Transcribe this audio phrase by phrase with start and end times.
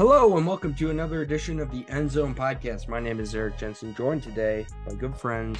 [0.00, 2.88] Hello and welcome to another edition of the End Zone Podcast.
[2.88, 5.58] My name is Eric Jensen, joined today by good friend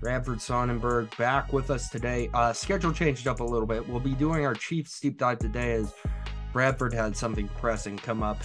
[0.00, 2.28] Bradford Sonnenberg back with us today.
[2.34, 3.88] Uh, schedule changed up a little bit.
[3.88, 5.94] We'll be doing our Chiefs deep dive today as
[6.52, 8.38] Bradford had something pressing come up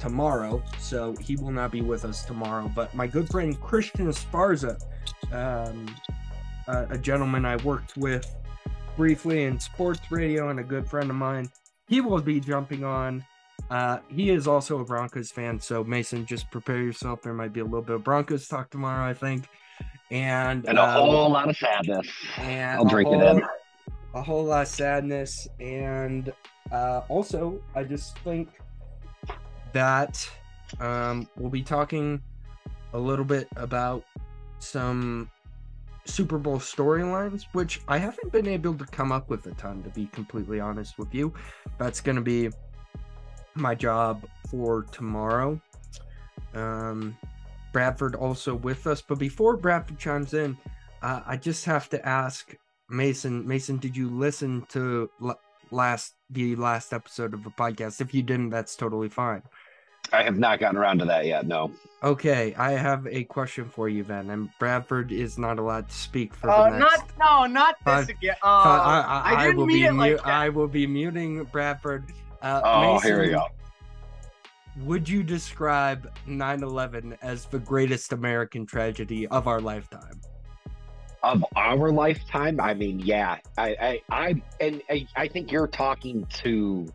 [0.00, 2.68] tomorrow, so he will not be with us tomorrow.
[2.74, 4.76] But my good friend Christian Esparza,
[5.30, 5.86] um,
[6.66, 8.26] a, a gentleman I worked with
[8.96, 11.48] briefly in sports radio and a good friend of mine,
[11.86, 13.24] he will be jumping on.
[13.70, 17.22] Uh, he is also a Broncos fan, so Mason, just prepare yourself.
[17.22, 19.46] There might be a little bit of Broncos talk tomorrow, I think
[20.10, 22.08] and and a um, whole lot of sadness.
[22.38, 23.42] And I'll drink whole, it in.
[24.14, 26.32] A whole lot of sadness, and
[26.72, 28.48] uh, also I just think
[29.72, 30.28] that
[30.80, 32.20] um, we'll be talking
[32.92, 34.04] a little bit about
[34.58, 35.30] some
[36.06, 39.90] Super Bowl storylines, which I haven't been able to come up with a ton, to
[39.90, 41.32] be completely honest with you.
[41.78, 42.50] That's going to be
[43.60, 45.60] my job for tomorrow.
[46.54, 47.16] Um,
[47.72, 49.00] Bradford also with us.
[49.00, 50.56] But before Bradford chimes in,
[51.02, 52.54] uh, I just have to ask
[52.88, 53.46] Mason.
[53.46, 58.00] Mason, did you listen to l- last the last episode of the podcast?
[58.00, 59.42] If you didn't, that's totally fine.
[60.12, 61.46] I have not gotten around to that yet.
[61.46, 61.70] No.
[62.02, 66.34] Okay, I have a question for you then, and Bradford is not allowed to speak
[66.34, 67.18] for uh, the next.
[67.18, 68.34] Not no, not this five, again.
[68.42, 69.94] Uh, I, I, I, will be mute.
[69.94, 72.12] Like I will be muting Bradford.
[72.42, 73.46] Uh, oh, Mason, here we go.
[74.76, 80.20] would you describe 9-11 as the greatest american tragedy of our lifetime?
[81.22, 82.60] Of our lifetime?
[82.60, 83.38] I mean yeah.
[83.58, 86.86] I i, I and I, I think you're talking to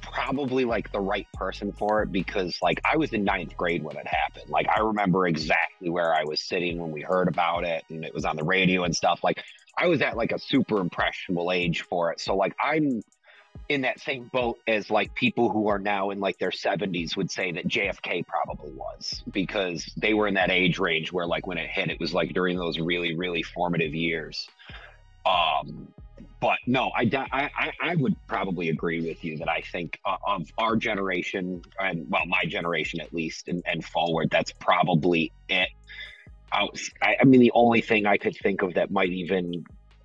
[0.00, 3.96] probably like the right person for it because like i was in ninth grade when
[3.96, 4.48] it happened.
[4.48, 8.14] Like i remember exactly where i was sitting when we heard about it and it
[8.14, 9.20] was on the radio and stuff.
[9.22, 9.42] Like
[9.76, 12.20] i was at like a super impressionable age for it.
[12.20, 13.02] So like i'm
[13.68, 17.30] in that same boat as like people who are now in like their 70s would
[17.30, 21.58] say that JFK probably was because they were in that age range where like when
[21.58, 24.48] it hit it was like during those really really formative years.
[25.24, 25.88] Um
[26.40, 30.48] but no I I I would probably agree with you that I think uh, of
[30.58, 35.68] our generation and well my generation at least and, and forward that's probably it.
[36.52, 39.64] I, I mean the only thing I could think of that might even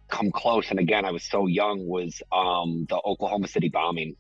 [0.10, 0.70] come close.
[0.70, 1.86] And again, I was so young.
[1.86, 4.16] Was um, the Oklahoma City bombing.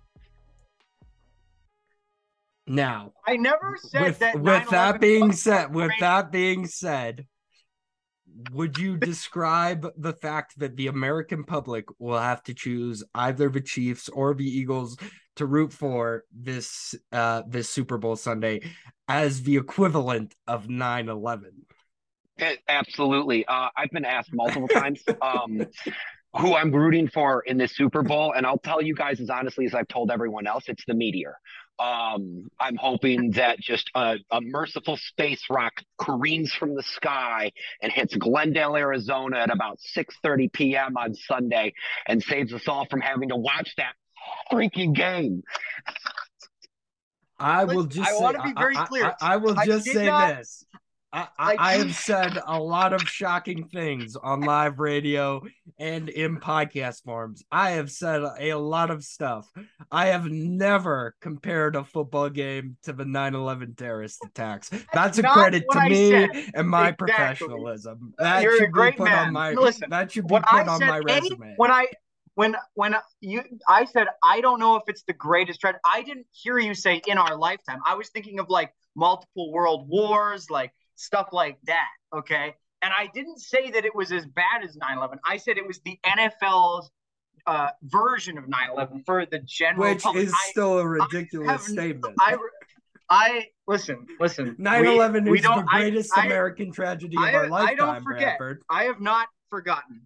[2.67, 4.39] Now, I never said with, that.
[4.39, 7.25] With that being said, with that being said,
[8.51, 13.61] would you describe the fact that the American public will have to choose either the
[13.61, 14.97] Chiefs or the Eagles
[15.37, 18.61] to root for this uh this Super Bowl Sunday
[19.07, 21.43] as the equivalent of 9/11?
[22.37, 23.45] It, absolutely.
[23.45, 25.65] Uh, I've been asked multiple times um,
[26.35, 29.65] who I'm rooting for in this Super Bowl, and I'll tell you guys as honestly
[29.65, 31.37] as I've told everyone else, it's the meteor.
[31.79, 37.51] Um, I'm hoping that just a, a, merciful space rock careens from the sky
[37.83, 40.97] and hits Glendale, Arizona at about 6:30 p.m.
[40.97, 41.73] on Sunday
[42.07, 43.93] and saves us all from having to watch that
[44.51, 45.43] freaking game.
[47.37, 48.09] I will just.
[48.09, 49.15] I say, want to be very I, clear.
[49.21, 50.65] I, I will just say not, this.
[51.13, 55.41] I, I, I, have said a lot of shocking things on live radio
[55.79, 57.43] and in podcast forms.
[57.51, 59.49] I have said a lot of stuff.
[59.91, 64.69] I have never compared a football game to the 9 11 terrorist attacks.
[64.93, 66.29] That's, a credit to me said.
[66.53, 67.07] and my exactly.
[67.07, 68.13] professionalism.
[68.17, 69.27] That You're should a great be put man.
[69.27, 71.53] on my Listen, that should be put on my resume.
[71.57, 71.87] When I
[72.35, 75.77] when when you I said I don't know if it's the greatest trend.
[75.83, 77.79] I didn't hear you say in our lifetime.
[77.85, 81.87] I was thinking of like multiple world wars, like stuff like that.
[82.15, 82.53] Okay.
[82.81, 85.19] And I didn't say that it was as bad as 9 11.
[85.25, 86.91] I said it was the NFL's
[87.47, 90.27] uh, version of 9 11 for the general Which public.
[90.27, 92.15] is still a ridiculous have, statement.
[92.19, 92.37] I,
[93.09, 94.55] I listen, listen.
[94.59, 97.69] 9 11 is the greatest I, American tragedy of I, our lifetime.
[97.71, 98.37] I don't forget.
[98.37, 98.61] Bradford.
[98.69, 100.01] I have not forgotten.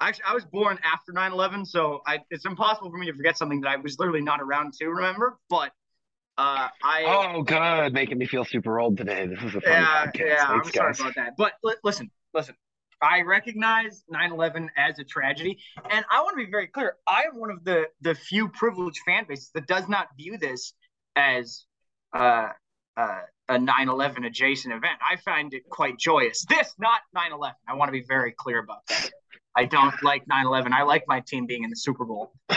[0.00, 3.36] Actually, I was born after 9 11, so I, it's impossible for me to forget
[3.36, 5.38] something that I was literally not around to remember.
[5.50, 5.72] But
[6.36, 9.26] uh, I oh, good, making me feel super old today.
[9.26, 10.18] This is a fun yeah, podcast.
[10.18, 11.34] Yeah, Thanks, I'm sorry about that.
[11.36, 12.56] But li- listen, listen.
[13.00, 15.58] I recognize 9/11 as a tragedy,
[15.90, 16.96] and I want to be very clear.
[17.06, 20.74] I am one of the the few privileged fan bases that does not view this
[21.14, 21.66] as
[22.12, 22.48] uh,
[22.96, 24.98] uh, a 9/11 adjacent event.
[25.08, 26.44] I find it quite joyous.
[26.48, 27.52] This not 9/11.
[27.68, 29.10] I want to be very clear about that.
[29.56, 30.72] I don't like 9/11.
[30.72, 32.32] I like my team being in the Super Bowl.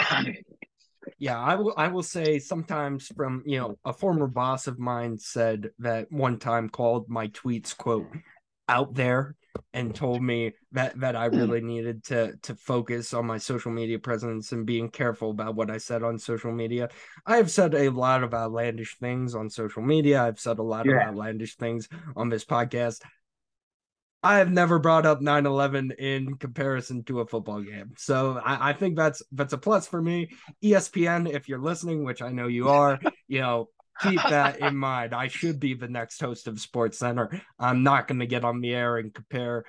[1.17, 5.17] yeah i will i will say sometimes from you know a former boss of mine
[5.17, 8.07] said that one time called my tweets quote
[8.69, 9.35] out there
[9.73, 11.37] and told me that that I hmm.
[11.37, 15.71] really needed to to focus on my social media presence and being careful about what
[15.71, 16.89] I said on social media.
[17.25, 20.23] I have said a lot of outlandish things on social media.
[20.23, 20.95] I've said a lot yeah.
[20.95, 23.01] of outlandish things on this podcast.
[24.27, 27.93] I have never brought up 9-11 in comparison to a football game.
[27.95, 30.31] So I, I think that's that's a plus for me.
[30.61, 33.69] ESPN, if you're listening, which I know you are, you know,
[34.01, 35.15] keep that in mind.
[35.15, 37.41] I should be the next host of Sports Center.
[37.57, 39.63] I'm not going to get on the air and compare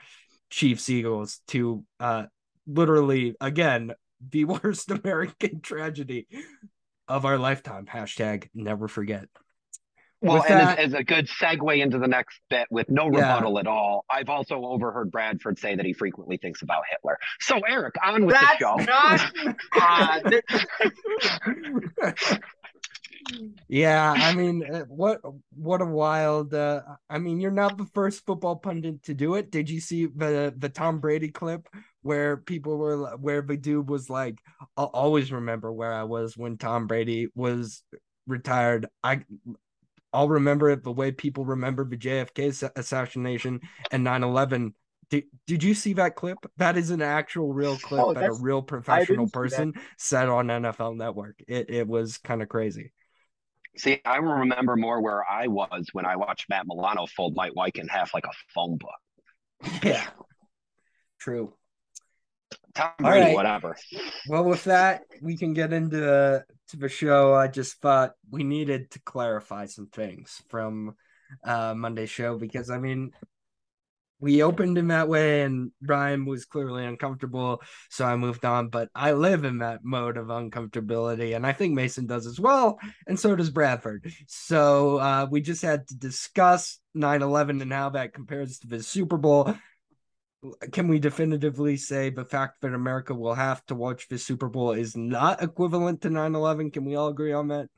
[0.50, 2.25] Chiefs Eagles to uh,
[2.66, 3.93] literally again
[4.28, 6.26] the worst American tragedy
[7.06, 7.87] of our lifetime.
[7.87, 9.28] Hashtag never forget.
[10.20, 13.06] Well, with and that, as, as, a good segue into the next bit with no
[13.06, 13.61] rebuttal yeah.
[13.61, 17.19] at all, I've also overheard Bradford say that he frequently thinks about Hitler.
[17.38, 18.75] So, Eric, on with That's the show.
[18.85, 19.20] Not,
[22.03, 22.12] uh,
[23.69, 25.20] yeah, I mean, uh, what
[25.55, 26.53] what a wild.
[26.53, 29.53] Uh, I mean, you're not the first football pundit to do it.
[29.53, 31.69] Did you see the the Tom Brady clip
[32.03, 34.41] where people were where the dude was like,
[34.76, 37.85] "I'll always remember where I was when Tom Brady was
[38.26, 39.25] retired." I
[40.12, 43.60] I'll remember it the way people remember the JFK assassination
[43.90, 44.72] and 9/11.
[45.10, 46.38] Did, did you see that clip?
[46.58, 50.96] That is an actual real clip oh, that a real professional person said on NFL
[50.96, 51.43] Network.
[51.46, 52.93] It it was kind of crazy.
[53.76, 57.76] See, I remember more where I was when I watched Matt Milano fold Mike White
[57.76, 59.82] in half like a phone book.
[59.82, 60.06] Yeah,
[61.20, 61.55] true.
[62.79, 63.35] Tom Brady, right.
[63.35, 63.77] whatever.
[64.29, 67.35] Well, with that, we can get into to the show.
[67.35, 70.95] I just thought we needed to clarify some things from
[71.43, 73.11] uh, Monday's show because I mean,
[74.21, 78.69] we opened in that way and Brian was clearly uncomfortable, so I moved on.
[78.69, 82.79] But I live in that mode of uncomfortability, and I think Mason does as well,
[83.09, 84.13] and so does Bradford.
[84.29, 88.83] So uh, we just had to discuss 9 11 and how that compares to the
[88.85, 89.53] Super Bowl.
[90.73, 94.73] Can we definitively say the fact that America will have to watch the Super Bowl
[94.73, 96.70] is not equivalent to 9 11?
[96.70, 97.69] Can we all agree on that?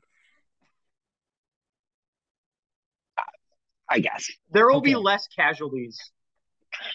[3.89, 4.29] I guess.
[4.51, 4.91] There will okay.
[4.91, 5.99] be less casualties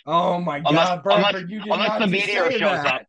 [0.07, 2.95] Oh my god, unless, unless, unless the meteor shows that.
[2.95, 3.07] up.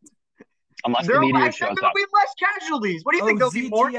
[0.84, 1.76] Unless there the meteor shows up.
[1.76, 3.04] There'll be less casualties.
[3.04, 3.38] What do you oh, think?
[3.38, 3.54] There'll ZTF.
[3.54, 3.90] be more.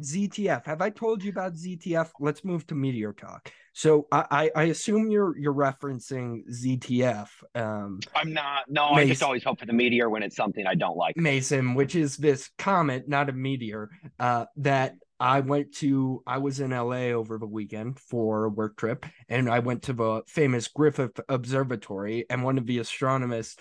[0.00, 0.64] ZTF.
[0.66, 2.10] Have I told you about ZTF?
[2.20, 3.52] Let's move to meteor talk.
[3.72, 7.28] So I, I, I assume you're you're referencing ZTF.
[7.54, 8.64] Um, I'm not.
[8.68, 11.16] No, Mason, I just always hope for the meteor when it's something I don't like.
[11.16, 16.60] Mason, which is this comet, not a meteor, uh, that I went to I was
[16.60, 20.68] in LA over the weekend for a work trip and I went to the famous
[20.68, 23.56] Griffith Observatory and one of the astronomers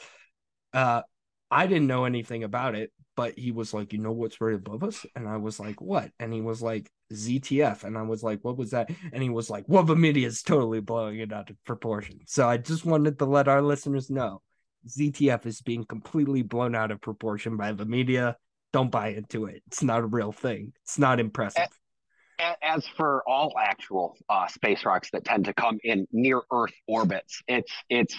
[0.74, 1.02] uh
[1.52, 4.84] I didn't know anything about it but he was like you know what's right above
[4.84, 8.40] us and I was like what and he was like ZTF and I was like
[8.44, 11.50] what was that and he was like well the media is totally blowing it out
[11.50, 14.42] of proportion so I just wanted to let our listeners know
[14.88, 18.38] ZTF is being completely blown out of proportion by the media
[18.76, 19.64] don't buy into it.
[19.68, 20.74] It's not a real thing.
[20.84, 21.70] It's not impressive.
[22.62, 27.42] As for all actual uh, space rocks that tend to come in near Earth orbits,
[27.48, 28.14] it's it's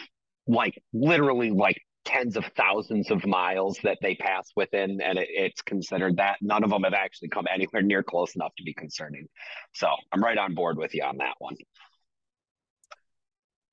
[0.46, 5.60] like literally like tens of thousands of miles that they pass within, and it, it's
[5.60, 6.36] considered that.
[6.40, 9.28] None of them have actually come anywhere near close enough to be concerning.
[9.74, 11.56] So I'm right on board with you on that one.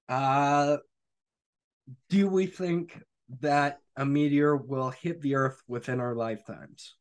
[0.10, 0.78] Uh,
[2.10, 3.02] do we think
[3.40, 6.96] that a meteor will hit the Earth within our lifetimes?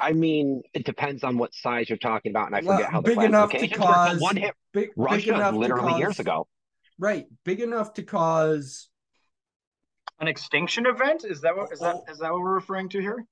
[0.00, 3.00] I mean, it depends on what size you're talking about, and I forget well, how
[3.02, 6.48] big enough to cause one hit big, Russia big literally cause, years ago.
[6.98, 8.88] Right, big enough to cause
[10.20, 11.24] an extinction event.
[11.24, 12.04] Is that what is that oh.
[12.10, 13.24] is that what we're referring to here?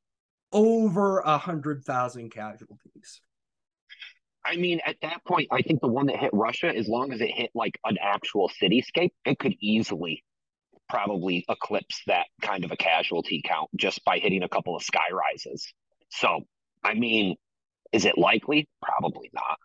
[0.52, 3.20] Over a hundred thousand casualties.
[4.44, 7.20] I mean, at that point, I think the one that hit Russia, as long as
[7.20, 10.24] it hit like an actual cityscape, it could easily
[10.88, 15.10] probably eclipse that kind of a casualty count just by hitting a couple of sky
[15.12, 15.72] rises.
[16.10, 16.40] So,
[16.82, 17.36] I mean,
[17.92, 18.68] is it likely?
[18.82, 19.58] Probably not.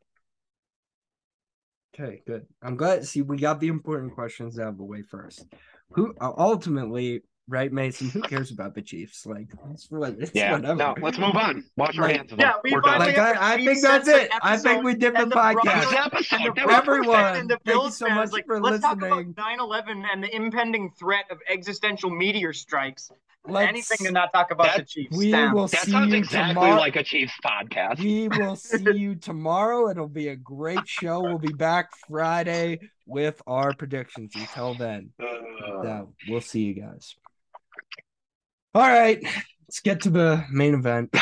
[1.99, 2.45] Okay, good.
[2.61, 3.05] I'm glad.
[3.05, 5.45] See, we got the important questions out of the way first.
[5.91, 8.09] Who uh, ultimately right, Mason?
[8.09, 9.25] Who cares about the Chiefs?
[9.25, 10.53] Like, it's, it's yeah.
[10.53, 10.75] whatever.
[10.75, 11.63] No, let's move on.
[11.77, 12.99] Wash our hands of Yeah, we are done.
[12.99, 14.29] like I, I think that's it.
[14.41, 16.05] I think we did the, the podcast.
[16.05, 19.33] Episode, Everyone, the thank you so much like, for let's listening.
[19.33, 23.11] Talk about 9/11 and the impending threat of existential meteor strikes.
[23.49, 25.15] Let's, Anything to not talk about that, the Chiefs.
[25.15, 26.79] We will that see sounds you exactly tomorrow.
[26.79, 27.99] like a Chiefs podcast.
[27.99, 29.89] We will see you tomorrow.
[29.89, 31.21] It'll be a great show.
[31.21, 34.33] We'll be back Friday with our predictions.
[34.35, 37.15] Until then, uh, we'll see you guys.
[38.75, 39.23] All right,
[39.67, 41.15] let's get to the main event.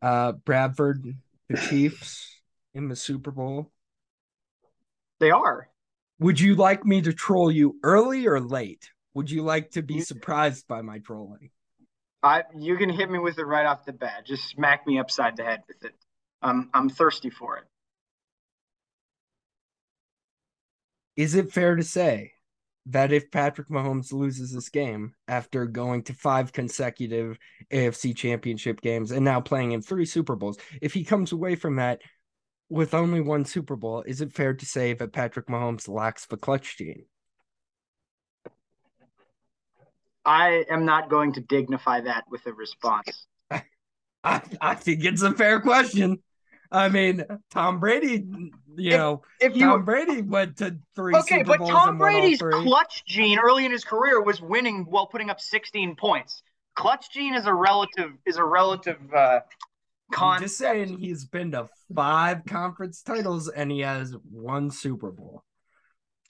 [0.00, 1.04] Uh, Bradford,
[1.48, 2.40] the Chiefs
[2.74, 3.72] in the Super Bowl.
[5.18, 5.68] They are.
[6.18, 8.90] Would you like me to troll you early or late?
[9.16, 11.48] Would you like to be surprised by my trolling?
[12.22, 14.26] I you can hit me with it right off the bat.
[14.26, 15.94] Just smack me upside the head with it.
[16.42, 17.64] I'm I'm thirsty for it.
[21.16, 22.32] Is it fair to say
[22.84, 27.38] that if Patrick Mahomes loses this game after going to five consecutive
[27.72, 31.76] AFC championship games and now playing in three Super Bowls, if he comes away from
[31.76, 32.02] that
[32.68, 36.36] with only one Super Bowl, is it fair to say that Patrick Mahomes lacks the
[36.36, 37.06] clutch gene?
[40.26, 43.26] I am not going to dignify that with a response.
[43.50, 43.62] I,
[44.60, 46.18] I think it's a fair question.
[46.72, 48.26] I mean, Tom Brady,
[48.76, 51.88] you If- know, If you Tom Brady went to three okay, Super but Bowls Tom
[51.90, 55.40] and won all Brady's clutch gene early in his career was winning while putting up
[55.40, 56.42] 16 points.
[56.74, 59.40] Clutch gene is a relative is a relative uh,
[60.12, 60.40] I'm con.
[60.42, 65.44] just saying he's been to five conference titles and he has one Super Bowl.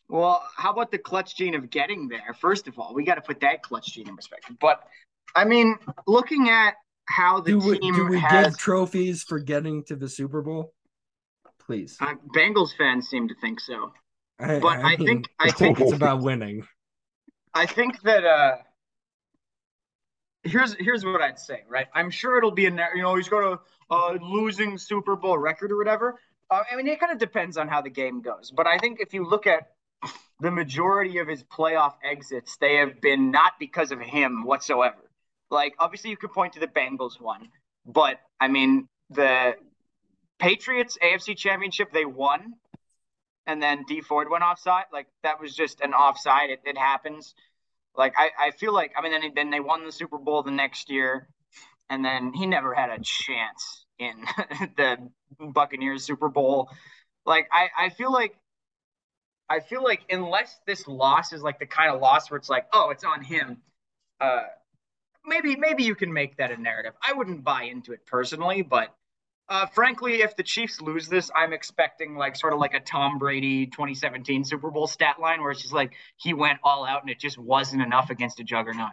[0.08, 2.34] Well, how about the clutch gene of getting there?
[2.40, 4.56] First of all, we got to put that clutch gene in perspective.
[4.60, 4.82] But
[5.34, 6.74] I mean, looking at
[7.06, 10.42] how the Do we, team do we has give trophies for getting to the Super
[10.42, 10.72] Bowl?
[11.58, 11.96] Please.
[12.00, 13.92] uh, Bengals fans seem to think so.
[14.38, 16.66] I, but I think- I think it's about winning.
[17.54, 18.56] I think that uh
[20.42, 21.86] here's here's what I'd say, right?
[21.94, 23.58] I'm sure it'll be a you know he's got a
[23.88, 26.20] uh, losing Super Bowl record or whatever.
[26.50, 28.52] Uh, I mean, it kind of depends on how the game goes.
[28.54, 29.68] But I think if you look at
[30.40, 35.10] the majority of his playoff exits, they have been not because of him whatsoever.
[35.50, 37.48] Like obviously you could point to the Bengals one,
[37.86, 39.54] but I mean the
[40.38, 42.54] Patriots AFC Championship they won,
[43.46, 44.84] and then Dee Ford went offside.
[44.92, 46.50] Like that was just an offside.
[46.50, 47.34] It, it happens.
[47.96, 50.50] Like I, I feel like I mean then then they won the Super Bowl the
[50.50, 51.28] next year,
[51.88, 54.24] and then he never had a chance in
[54.76, 54.98] the
[55.38, 56.70] Buccaneers Super Bowl.
[57.24, 58.36] Like I, I feel like
[59.48, 62.66] I feel like unless this loss is like the kind of loss where it's like,
[62.72, 63.58] oh, it's on him,
[64.20, 64.42] uh
[65.26, 66.92] maybe maybe you can make that a narrative.
[67.06, 68.94] I wouldn't buy into it personally, but
[69.48, 73.18] uh, frankly, if the Chiefs lose this, I'm expecting like sort of like a Tom
[73.18, 77.10] Brady 2017 Super Bowl stat line where it's just like he went all out and
[77.10, 78.92] it just wasn't enough against a juggernaut.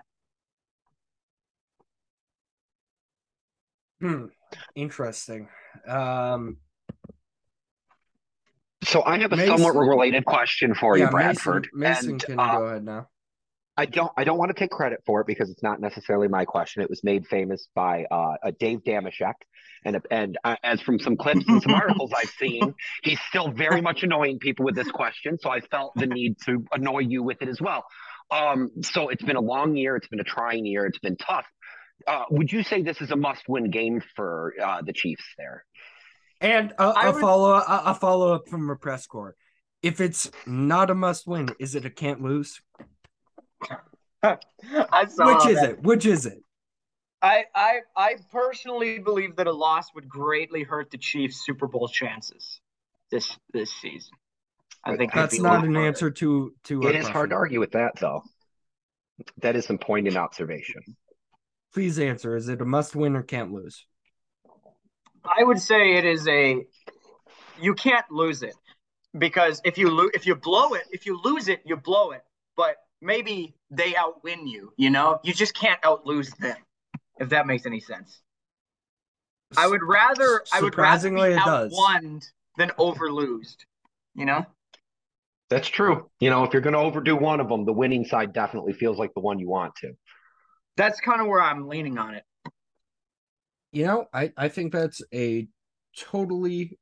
[3.99, 4.25] Hmm.
[4.75, 5.47] Interesting.
[5.87, 6.57] Um,
[8.93, 11.67] So I have a Mason- somewhat related question for you, Bradford.
[11.73, 13.07] Mason, Mason and can uh, go ahead now.
[13.75, 16.45] I don't I don't want to take credit for it because it's not necessarily my
[16.45, 16.83] question.
[16.83, 19.33] It was made famous by uh, a Dave Dameshek,
[19.83, 23.81] and and uh, as from some clips and some articles I've seen, he's still very
[23.81, 25.39] much annoying people with this question.
[25.39, 27.85] So I felt the need to annoy you with it as well.
[28.29, 29.95] Um, so it's been a long year.
[29.95, 30.85] It's been a trying year.
[30.85, 31.47] It's been tough.
[32.05, 35.23] Uh, would you say this is a must-win game for uh, the Chiefs?
[35.39, 35.65] There.
[36.43, 39.35] And a, I a would- follow a, a follow up from a press corps.
[39.81, 42.61] If it's not a must win, is it a can't lose?
[44.23, 44.37] I
[45.07, 45.81] saw Which is it?
[45.83, 46.37] Which is it?
[47.21, 51.87] I, I I personally believe that a loss would greatly hurt the Chiefs' Super Bowl
[51.87, 52.59] chances
[53.11, 54.11] this this season.
[54.85, 55.87] I think That's not an harder.
[55.87, 56.83] answer to to.
[56.83, 58.23] our It is hard to argue with that, though.
[59.41, 60.81] That is some poignant observation.
[61.73, 62.35] Please answer.
[62.35, 63.85] Is it a must win or can't lose?
[65.25, 66.65] I would say it is a
[67.61, 68.55] you can't lose it
[69.17, 72.23] because if you lo- if you blow it, if you lose it, you blow it.
[72.57, 74.73] But maybe they outwin you.
[74.77, 76.57] You know, you just can't outlose them.
[77.19, 78.21] If that makes any sense,
[79.55, 81.73] I would rather I would rather be Surprisingly, it does.
[81.73, 82.21] outwon
[82.57, 83.65] than overlosed.
[84.15, 84.45] You know,
[85.49, 86.09] That's true.
[86.19, 88.97] You know, if you're going to overdo one of them, the winning side definitely feels
[88.97, 89.93] like the one you want to.
[90.75, 92.23] that's kind of where I'm leaning on it.
[93.73, 95.47] You know, I I think that's a
[95.97, 96.77] totally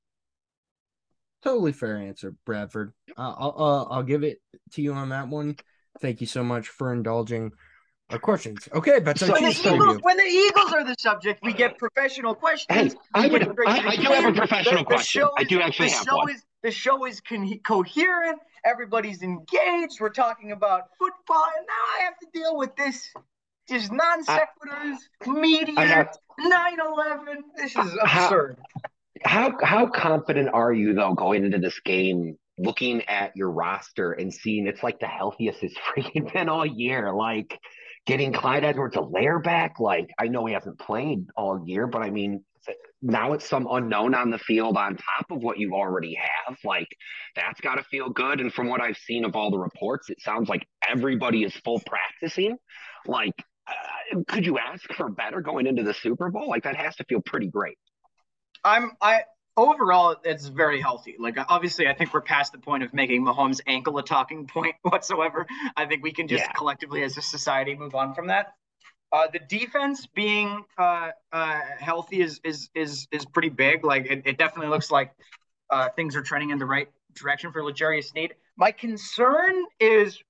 [1.41, 2.93] totally fair answer, Bradford.
[3.17, 4.39] Uh, I'll uh, I'll give it
[4.73, 5.55] to you on that one.
[6.01, 7.51] Thank you so much for indulging
[8.09, 8.67] our questions.
[8.73, 12.35] Okay, but So- When the Eagles when the Eagles are the subject, we get professional
[12.35, 12.93] questions.
[12.93, 13.41] Hey, I would.
[13.41, 15.27] get I, I do have a professional The- the question.
[15.37, 16.29] I do actually the have show one.
[16.31, 18.39] is the show is con- coherent.
[18.65, 19.99] Everybody's engaged.
[20.01, 23.11] We're talking about football, and now I have to deal with this.
[23.71, 26.07] Just non sequiturs, media, I
[26.39, 27.37] 9/11.
[27.55, 28.57] This is How- absurd.
[29.23, 34.33] How how confident are you though going into this game, looking at your roster and
[34.33, 37.13] seeing it's like the healthiest it's freaking been all year?
[37.13, 37.57] Like
[38.07, 39.79] getting Clyde Edwards-Helaire back.
[39.79, 42.43] Like I know he hasn't played all year, but I mean
[43.01, 46.57] now it's some unknown on the field on top of what you already have.
[46.63, 46.87] Like
[47.35, 48.41] that's got to feel good.
[48.41, 51.81] And from what I've seen of all the reports, it sounds like everybody is full
[51.85, 52.57] practicing.
[53.07, 53.33] Like,
[53.71, 56.49] uh, could you ask for better going into the Super Bowl?
[56.49, 57.77] Like that has to feel pretty great.
[58.63, 59.23] I'm I
[59.57, 61.15] overall, it's very healthy.
[61.19, 64.75] Like obviously, I think we're past the point of making Mahomes' ankle a talking point
[64.83, 65.45] whatsoever.
[65.75, 66.51] I think we can just yeah.
[66.53, 68.53] collectively, as a society, move on from that.
[69.13, 73.83] Uh, the defense being uh, uh, healthy is is is is pretty big.
[73.83, 75.13] Like it, it definitely looks like
[75.69, 78.35] uh, things are trending in the right direction for L'Jarius Sneed.
[78.55, 80.21] My concern is,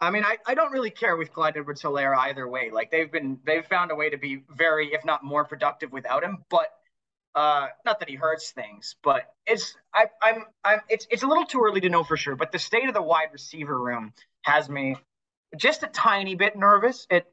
[0.00, 2.70] I mean, I, I don't really care with Clyde Edwards-Helaire either way.
[2.72, 6.24] Like they've been they've found a way to be very, if not more productive without
[6.24, 6.44] him.
[6.50, 6.68] But
[7.34, 11.46] uh, not that he hurts things, but it's I, I'm I'm it's it's a little
[11.46, 12.36] too early to know for sure.
[12.36, 14.96] But the state of the wide receiver room has me
[15.56, 17.06] just a tiny bit nervous.
[17.10, 17.26] It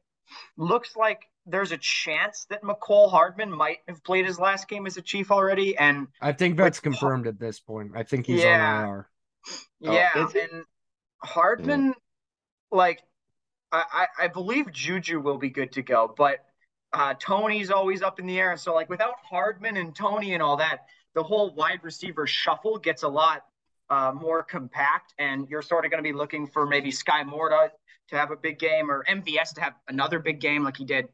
[0.56, 4.96] looks like there's a chance that Mecole Hardman might have played his last game as
[4.96, 7.92] a Chief already, and I think that's with, confirmed at this point.
[7.94, 9.08] I think he's yeah, on IR.
[9.80, 10.64] Yeah, oh, and
[11.24, 11.92] Hardman, yeah.
[12.72, 13.02] Like
[13.70, 16.44] I, I believe Juju will be good to go, but
[16.92, 18.56] uh, Toney's always up in the air.
[18.56, 23.02] So like without Hardman and Toney and all that, the whole wide receiver shuffle gets
[23.02, 23.44] a lot
[23.90, 27.50] uh, more compact, and you're sort of going to be looking for maybe Skyy Moore
[27.50, 27.70] to,
[28.08, 31.08] to have a big game or MVS to have another big game like he did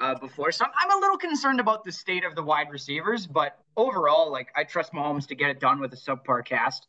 [0.00, 0.52] uh, before.
[0.52, 4.48] So I'm a little concerned about the state of the wide receivers, but overall, like
[4.56, 6.86] I trust Mahomes to get it done with a subpar cast,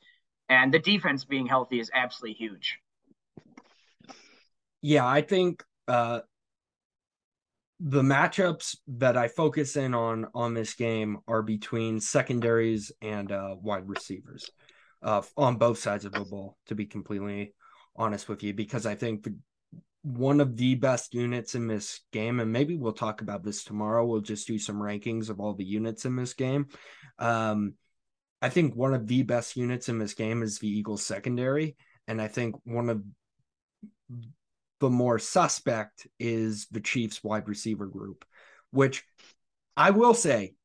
[0.49, 2.79] and the defense being healthy is absolutely huge.
[4.83, 6.19] Yeah, I think uh,
[7.79, 13.55] the matchups that I focus in on on this game are between secondaries and uh,
[13.61, 14.51] wide receivers
[15.01, 16.57] uh, on both sides of the ball.
[16.67, 17.53] To be completely
[17.95, 19.25] honest with you, because I think
[20.01, 24.05] one of the best units in this game, and maybe we'll talk about this tomorrow.
[24.05, 26.67] We'll just do some rankings of all the units in this game.
[27.19, 27.75] Um,
[28.41, 32.21] I think one of the best units in this game is the Eagles secondary, and
[32.21, 33.01] I think one of
[34.83, 38.25] the more suspect is the Chiefs wide receiver group,
[38.71, 39.05] which
[39.77, 40.55] I will say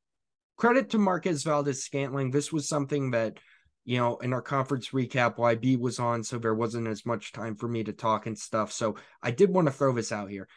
[0.56, 2.32] credit to Marquez Valdes-Scantling.
[2.32, 3.38] This was something that,
[3.84, 7.54] you know, in our conference recap, YB was on, so there wasn't as much time
[7.54, 8.72] for me to talk and stuff.
[8.72, 10.48] So I did want to throw this out here.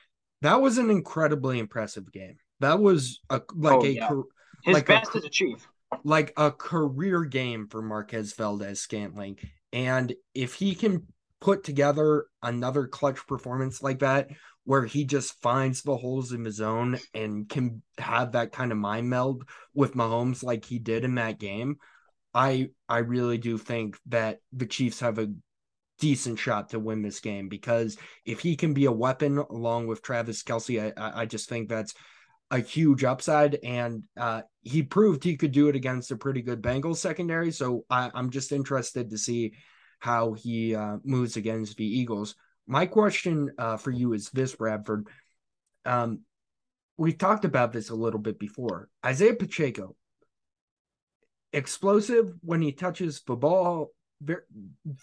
[0.42, 2.38] That was an incredibly impressive game.
[2.62, 4.10] That was a like oh, a yeah.
[4.64, 5.68] his like best a, as a chief.
[6.04, 9.38] Like a career game for Marquez Valdes-Scantling.
[9.72, 11.06] And if he can
[11.42, 14.30] put together another clutch performance like that
[14.64, 18.78] where he just finds the holes in his own and can have that kind of
[18.78, 21.78] mind meld with Mahomes like he did in that game,
[22.34, 25.34] I I really do think that the Chiefs have a
[26.00, 30.02] decent shot to win this game because if he can be a weapon along with
[30.02, 31.94] Travis Kelce, I I just think that's
[32.52, 36.62] a huge upside and uh, he proved he could do it against a pretty good
[36.62, 37.50] Bengals secondary.
[37.50, 39.54] So I, I'm just interested to see
[40.02, 42.36] how he uh, moves against the Eagles.
[42.68, 45.08] My question uh, for you is this, Bradford.
[45.86, 46.22] Um,
[46.98, 48.90] we talked about this a little bit before.
[49.06, 49.96] Isaiah Pacheco,
[51.54, 53.92] explosive when he touches the ball.
[54.22, 54.44] There,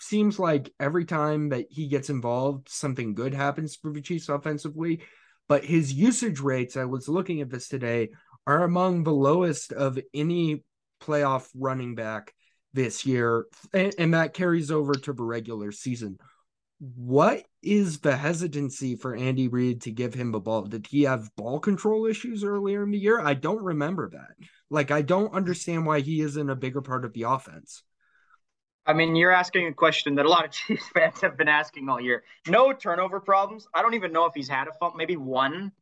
[0.00, 5.00] seems like every time that he gets involved, something good happens for the Chiefs offensively.
[5.48, 8.10] But his usage rates, I was looking at this today,
[8.48, 10.64] are among the lowest of any
[11.00, 12.34] playoff running back
[12.78, 16.16] this year, and, and that carries over to the regular season.
[16.78, 20.62] What is the hesitancy for Andy Reid to give him the ball?
[20.62, 23.18] Did he have ball control issues earlier in the year?
[23.20, 24.36] I don't remember that.
[24.70, 27.82] Like, I don't understand why he isn't a bigger part of the offense.
[28.86, 31.88] I mean, you're asking a question that a lot of Chiefs fans have been asking
[31.88, 32.22] all year.
[32.46, 33.66] No turnover problems.
[33.74, 35.72] I don't even know if he's had a fumble, maybe one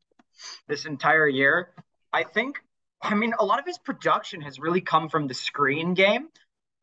[0.67, 1.75] this entire year.
[2.11, 2.57] I think,
[3.03, 6.29] I mean, a lot of his production has really come from the screen game,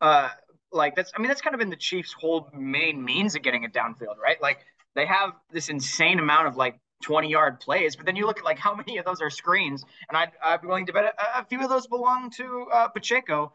[0.00, 0.28] uh,
[0.72, 3.64] like that's I mean that's kind of been the Chiefs' whole main means of getting
[3.64, 4.40] it downfield, right?
[4.40, 4.58] Like
[4.94, 8.44] they have this insane amount of like 20 yard plays, but then you look at
[8.44, 11.40] like how many of those are screens, and I'd, I'd be willing to bet a,
[11.40, 13.52] a few of those belong to uh, Pacheco.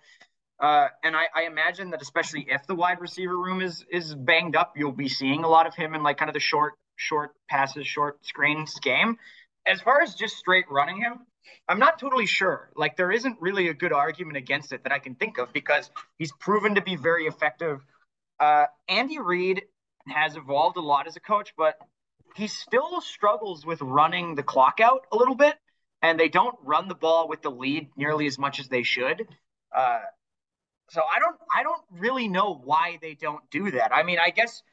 [0.60, 4.58] Uh, and I, I, imagine that especially if the wide receiver room is is banged
[4.58, 7.32] up, you'll be seeing a lot of him in like kind of the short short
[7.50, 9.18] passes, short screens game.
[9.66, 11.20] As far as just straight running him,
[11.68, 12.72] I'm not totally sure.
[12.76, 15.90] Like there isn't really a good argument against it that I can think of because
[16.18, 17.82] he's proven to be very effective.
[18.40, 19.64] Uh, Andy Reid
[20.08, 21.78] has evolved a lot as a coach, but
[22.36, 25.56] he still struggles with running the clock out a little bit,
[26.02, 29.28] and they don't run the ball with the lead nearly as much as they should.
[29.76, 30.00] Uh,
[30.90, 33.94] so I don't, I don't really know why they don't do that.
[33.94, 34.64] I mean, I guess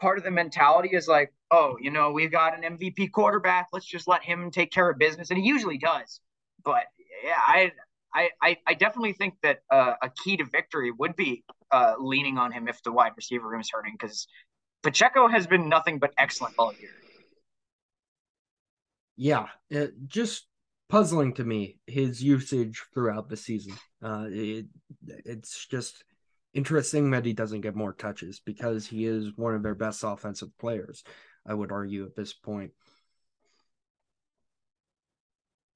[0.00, 3.68] part of the mentality is like, oh, you know, we've got an MVP quarterback.
[3.72, 6.20] Let's just let him take care of business, and he usually does.
[6.64, 6.84] But
[7.24, 7.72] yeah, I
[8.14, 12.52] I I definitely think that uh, a key to victory would be uh, leaning on
[12.52, 14.26] him if the wide receiver room is hurting because
[14.82, 16.90] Pacheco has been nothing but excellent all year.
[19.16, 19.46] Yeah,
[20.06, 20.46] just
[20.88, 23.74] puzzling to me his usage throughout the season.
[24.02, 24.66] Uh, it,
[25.06, 26.04] it's just
[26.54, 30.50] interesting that he doesn't get more touches because he is one of their best offensive
[30.58, 31.04] players.
[31.46, 32.72] I would argue at this point.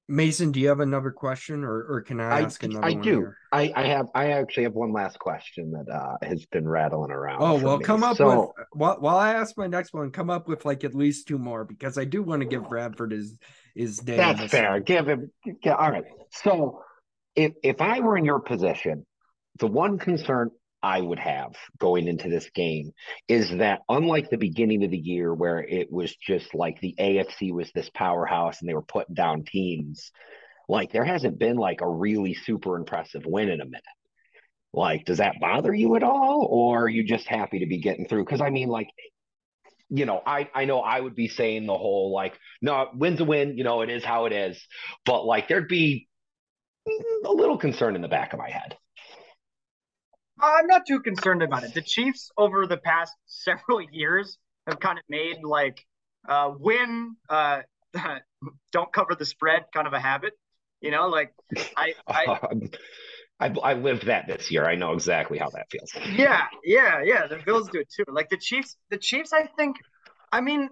[0.09, 2.85] Mason, do you have another question, or, or can I ask I, another?
[2.85, 3.09] I do.
[3.09, 3.37] here?
[3.53, 4.07] I, I have.
[4.13, 7.41] I actually have one last question that uh, has been rattling around.
[7.41, 7.85] Oh well, me.
[7.85, 10.11] come up So- with while, while I ask my next one.
[10.11, 13.11] Come up with like at least two more because I do want to give Bradford
[13.13, 13.37] his
[13.75, 14.17] his day.
[14.17, 14.81] That's fair.
[14.81, 15.31] Give him.
[15.63, 16.03] Yeah, all right.
[16.31, 16.81] So,
[17.33, 19.05] if if I were in your position,
[19.59, 20.49] the one concern
[20.83, 22.91] I would have going into this game
[23.29, 27.53] is that unlike the beginning of the year where it was just like the AFC
[27.53, 30.11] was this powerhouse and they were putting down teams,
[30.67, 33.83] like there hasn't been like a really super impressive win in a minute.
[34.73, 38.07] Like, does that bother you at all, or are you just happy to be getting
[38.07, 38.25] through?
[38.25, 38.87] Because I mean, like,
[39.89, 43.25] you know, I I know I would be saying the whole like, no, win's a
[43.25, 43.55] win.
[43.57, 44.59] You know, it is how it is.
[45.05, 46.07] But like, there'd be
[46.87, 48.75] mm, a little concern in the back of my head.
[50.43, 51.73] I'm not too concerned about it.
[51.73, 55.85] The Chiefs over the past several years have kind of made like
[56.27, 57.61] uh, win, uh,
[58.71, 60.33] don't cover the spread kind of a habit.
[60.81, 61.33] You know, like
[61.77, 62.39] I, I
[63.39, 64.65] I, I lived that this year.
[64.65, 65.91] I know exactly how that feels.
[66.15, 67.27] yeah, yeah, yeah.
[67.27, 68.03] The Bills do it too.
[68.07, 69.77] Like the Chiefs, the Chiefs, I think,
[70.31, 70.69] I mean,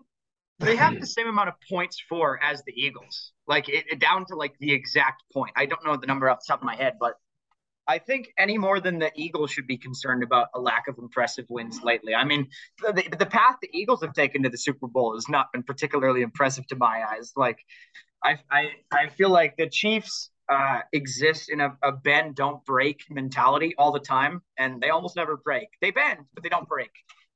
[0.60, 3.34] they have the same amount of points for as the Eagles.
[3.48, 5.52] Like it, it down to like the exact point.
[5.56, 7.16] I don't know the number off the top of my head, but
[7.88, 11.46] I think any more than the Eagles should be concerned about a lack of impressive
[11.50, 12.14] wins lately.
[12.14, 12.48] I mean,
[12.80, 16.22] the, the, path the Eagles have taken to the Super Bowl has not been particularly
[16.22, 17.34] impressive to my eyes.
[17.36, 17.60] Like,
[18.24, 23.04] I I, I feel like the Chiefs uh, exist in a, a bend don't break
[23.10, 25.70] mentality all the time, and they almost never break.
[25.82, 26.92] They bend, but they don't break.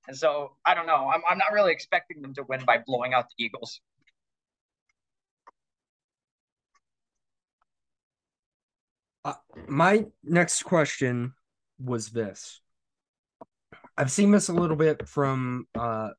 [0.07, 1.09] And so I don't know.
[1.13, 3.81] I'm I'm not really expecting them to win by blowing out the Eagles.
[9.67, 11.33] My next question
[11.79, 12.61] was this.
[13.97, 16.09] I've seen this a little bit from uh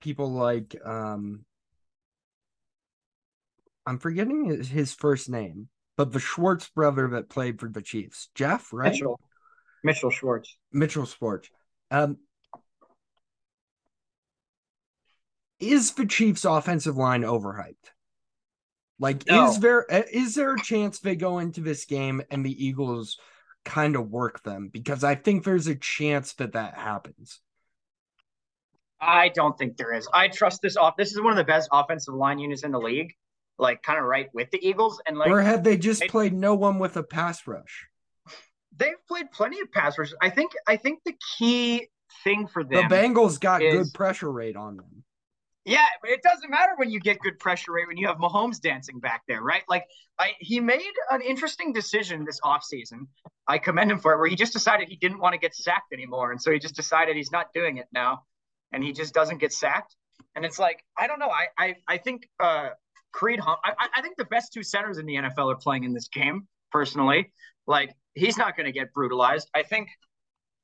[0.00, 1.44] people like um
[3.86, 8.28] I'm forgetting his, his first name, but the Schwartz brother that played for the Chiefs.
[8.34, 8.92] Jeff, right?
[8.92, 9.18] Mitchell,
[9.82, 10.56] Mitchell Schwartz.
[10.72, 11.48] Mitchell Schwartz.
[11.90, 12.18] Um
[15.58, 17.90] is the Chiefs offensive line overhyped?
[18.98, 19.48] Like, No.
[19.48, 23.18] is there eh, is there a chance they go into this game and the Eagles
[23.64, 24.68] kind of work them?
[24.72, 27.40] Because I think there's a chance that that happens.
[29.00, 30.08] I don't think there is.
[30.12, 30.96] I trust this off.
[30.96, 33.14] This is one of the best offensive line units in the league,
[33.56, 35.00] like kind of right with the Eagles.
[35.06, 37.86] And like or have they just it- played no one with a pass rush?
[38.76, 40.14] they've played plenty of pass rushes.
[40.22, 41.88] I think I think the key
[42.24, 42.88] thing for them.
[42.88, 45.04] The Bengals got is- good pressure rate on them.
[45.68, 48.58] Yeah, but it doesn't matter when you get good pressure rate when you have Mahomes
[48.58, 49.62] dancing back there, right?
[49.68, 49.84] Like
[50.18, 53.06] I he made an interesting decision this offseason.
[53.46, 55.92] I commend him for it, where he just decided he didn't want to get sacked
[55.92, 56.32] anymore.
[56.32, 58.22] And so he just decided he's not doing it now.
[58.72, 59.94] And he just doesn't get sacked.
[60.34, 61.28] And it's like, I don't know.
[61.28, 62.70] I I, I think uh
[63.12, 65.92] Creed Hum I, I think the best two centers in the NFL are playing in
[65.92, 67.30] this game, personally.
[67.66, 69.50] Like he's not gonna get brutalized.
[69.54, 69.90] I think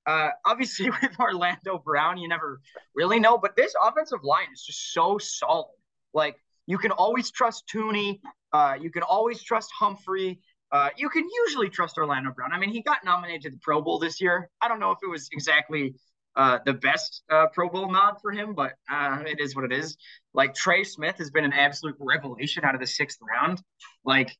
[0.06, 2.60] uh, obviously, with Orlando Brown, you never
[2.94, 3.38] really know.
[3.38, 5.66] But this offensive line is just so solid.
[6.12, 6.36] Like
[6.66, 8.20] you can always trust Thuney.
[8.52, 10.40] Uh, you can always trust Humphrey.
[10.72, 12.52] Uh, you can usually trust Orlando Brown.
[12.52, 14.50] I mean, he got nominated to the Pro Bowl this year.
[14.60, 15.94] I don't know if it was exactly
[16.36, 19.72] uh, the best uh, Pro Bowl nod for him, but uh, it is what it
[19.72, 19.96] is.
[20.32, 23.62] Like Trey Smith has been an absolute revelation out of the sixth round.
[24.04, 24.36] Like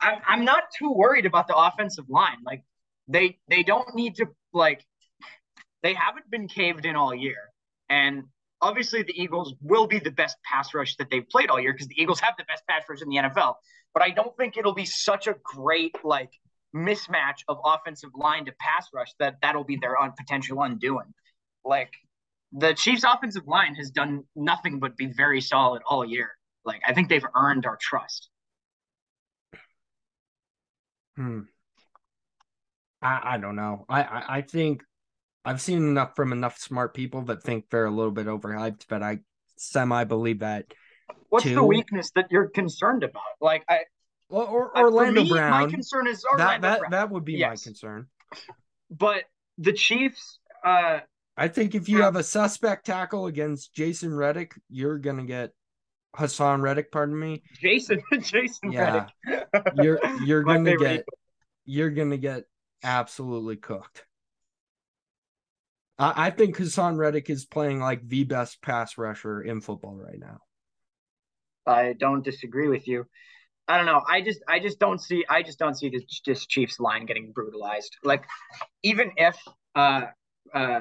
[0.00, 2.38] I'm, I'm not too worried about the offensive line.
[2.44, 2.64] Like
[3.06, 4.84] they they don't need to like
[5.82, 7.50] they haven't been caved in all year.
[7.88, 8.24] And
[8.60, 11.88] obviously the Eagles will be the best pass rush that they've played all year because
[11.88, 13.54] the Eagles have the best pass rush in the NFL.
[13.94, 16.30] But I don't think it'll be such a great like
[16.74, 21.14] mismatch of offensive line to pass rush that that'll be their un- potential undoing.
[21.64, 21.92] Like
[22.52, 26.30] the Chiefs offensive line has done nothing but be very solid all year.
[26.64, 28.28] Like I think they've earned our trust.
[31.16, 31.40] Hmm.
[33.00, 33.84] I, I don't know.
[33.88, 34.82] I, I, I think
[35.44, 39.02] I've seen enough from enough smart people that think they're a little bit overhyped, but
[39.02, 39.20] I
[39.56, 40.66] semi believe that.
[41.30, 43.22] What's the weakness that you're concerned about?
[43.40, 43.80] Like I
[44.28, 45.50] Well, or for Orlando me, Brown.
[45.50, 46.90] My concern is that Orlando that Brown.
[46.92, 48.06] that would be my concern.
[48.90, 49.24] but
[49.56, 51.00] the Chiefs, uh,
[51.36, 55.52] I think if you have a suspect tackle against Jason Reddick, you're gonna get
[56.16, 56.90] Haason Reddick.
[56.92, 57.42] Pardon me.
[57.60, 59.06] Jason, Jason Yeah.
[59.26, 59.74] Reddick.
[59.76, 61.04] You're you're gonna get
[61.64, 62.44] you're gonna get
[62.82, 64.04] absolutely cooked.
[65.98, 70.38] I, think Haason Reddick is playing like the best pass rusher in football right now.
[71.66, 73.06] I don't disagree with you.
[73.66, 74.02] I don't know.
[74.08, 77.32] I just I just don't see I just don't see this this Chiefs line getting
[77.32, 77.96] brutalized.
[78.02, 78.24] Like
[78.82, 79.36] even if
[79.74, 80.06] uh
[80.54, 80.80] uh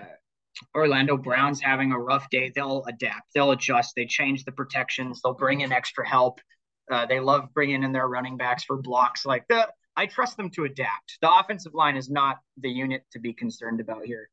[0.76, 5.34] Orlando Brown's having a rough day, they'll adapt, they'll adjust, they change the protections, they'll
[5.34, 6.40] bring in extra help.
[6.90, 9.26] Uh, they love bringing in their running backs for blocks.
[9.26, 11.18] Like the, I trust them to adapt.
[11.22, 14.30] The offensive line is not the unit to be concerned about here.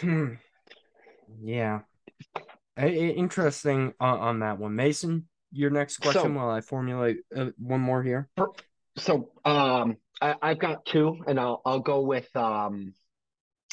[0.00, 0.34] Hmm.
[1.42, 1.80] Yeah.
[2.76, 5.28] interesting on, on, that one, Mason.
[5.52, 8.28] Your next question so, while I formulate uh, one more here.
[8.96, 12.94] So, um, I, I've got two, and I'll I'll go with um,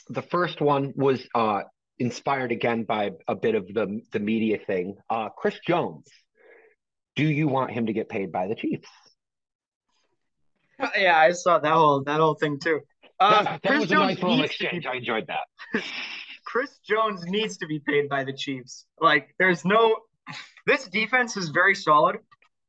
[0.10, 1.62] the first one was uh
[2.00, 4.96] inspired again by a bit of the the media thing.
[5.10, 6.08] Uh, Chris Jones,
[7.16, 8.90] do you want him to get paid by the Chiefs?
[10.96, 12.82] Yeah, I saw that whole that whole thing too.
[13.20, 14.84] Uh, that, that was Jones a nice little exchange.
[14.84, 15.84] Be, I enjoyed that.
[16.48, 18.86] Chris Jones needs to be paid by the Chiefs.
[19.00, 19.98] Like, there's no.
[20.66, 22.18] This defense is very solid.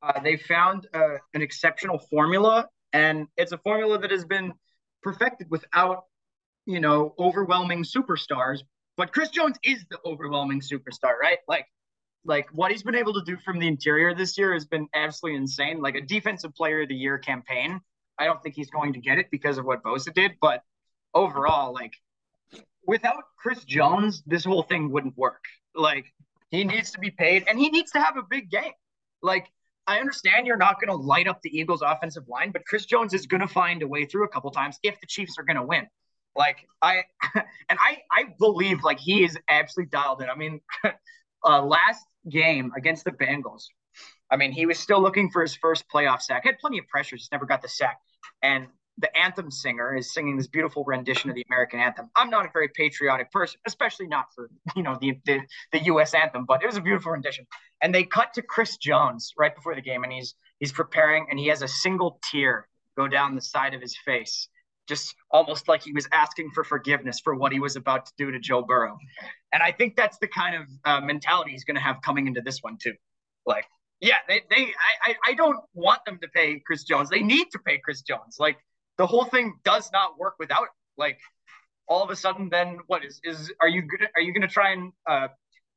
[0.03, 4.53] Uh, they found uh, an exceptional formula, and it's a formula that has been
[5.03, 6.05] perfected without,
[6.67, 8.59] you know, overwhelming superstars.
[8.97, 11.39] But Chris Jones is the overwhelming superstar, right?
[11.49, 11.67] Like,
[12.25, 15.39] like what he's been able to do from the interior this year has been absolutely
[15.39, 15.81] insane.
[15.81, 17.81] Like a defensive player of the year campaign
[18.19, 20.33] I don't think he's going to get it because of what Bosa did.
[20.41, 20.63] But
[21.15, 21.93] overall, like
[22.89, 25.45] without Chris Jones, this whole thing wouldn't work.
[25.77, 26.07] Like
[26.51, 28.73] he needs to be paid and he needs to have a big game.
[29.23, 29.47] Like
[29.87, 33.15] I understand you're not going to light up the Eagles' offensive line, but Chris Jones
[33.15, 35.57] is going to find a way through a couple times if the Chiefs are going
[35.57, 35.87] to win.
[36.35, 37.03] Like I
[37.35, 40.31] and I I believe like he is absolutely dialed in.
[40.31, 40.61] I mean,
[41.45, 43.65] uh, last game against the Bengals,
[44.31, 46.45] I mean, he was still looking for his first playoff sack.
[46.45, 47.99] Had plenty of pressure, just never got the sack.
[48.43, 52.11] And the anthem singer is singing this beautiful rendition of the American anthem.
[52.17, 55.41] I'm not a very patriotic person, especially not for you know the, the
[55.73, 56.15] the U.S.
[56.15, 57.47] anthem, but it was a beautiful rendition.
[57.83, 61.39] And they cut to Chris Jones right before the game, and he's he's preparing, and
[61.39, 64.49] he has a single tear go down the side of his face,
[64.89, 68.33] just almost like he was asking for forgiveness for what he was about to do
[68.33, 68.99] to Joe Burrow.
[69.53, 72.41] And I think that's the kind of uh, mentality he's going to have coming into
[72.41, 72.95] this one too.
[73.47, 73.65] Like
[74.01, 74.73] yeah, they, they
[75.05, 77.11] I, I don't want them to pay Chris Jones.
[77.11, 78.37] They need to pay Chris Jones.
[78.39, 78.59] Like
[78.99, 80.71] the whole thing does not work without it.
[80.99, 81.19] Like
[81.89, 84.73] all of a sudden, then what is is are you gonna are you gonna try
[84.73, 85.29] and uh,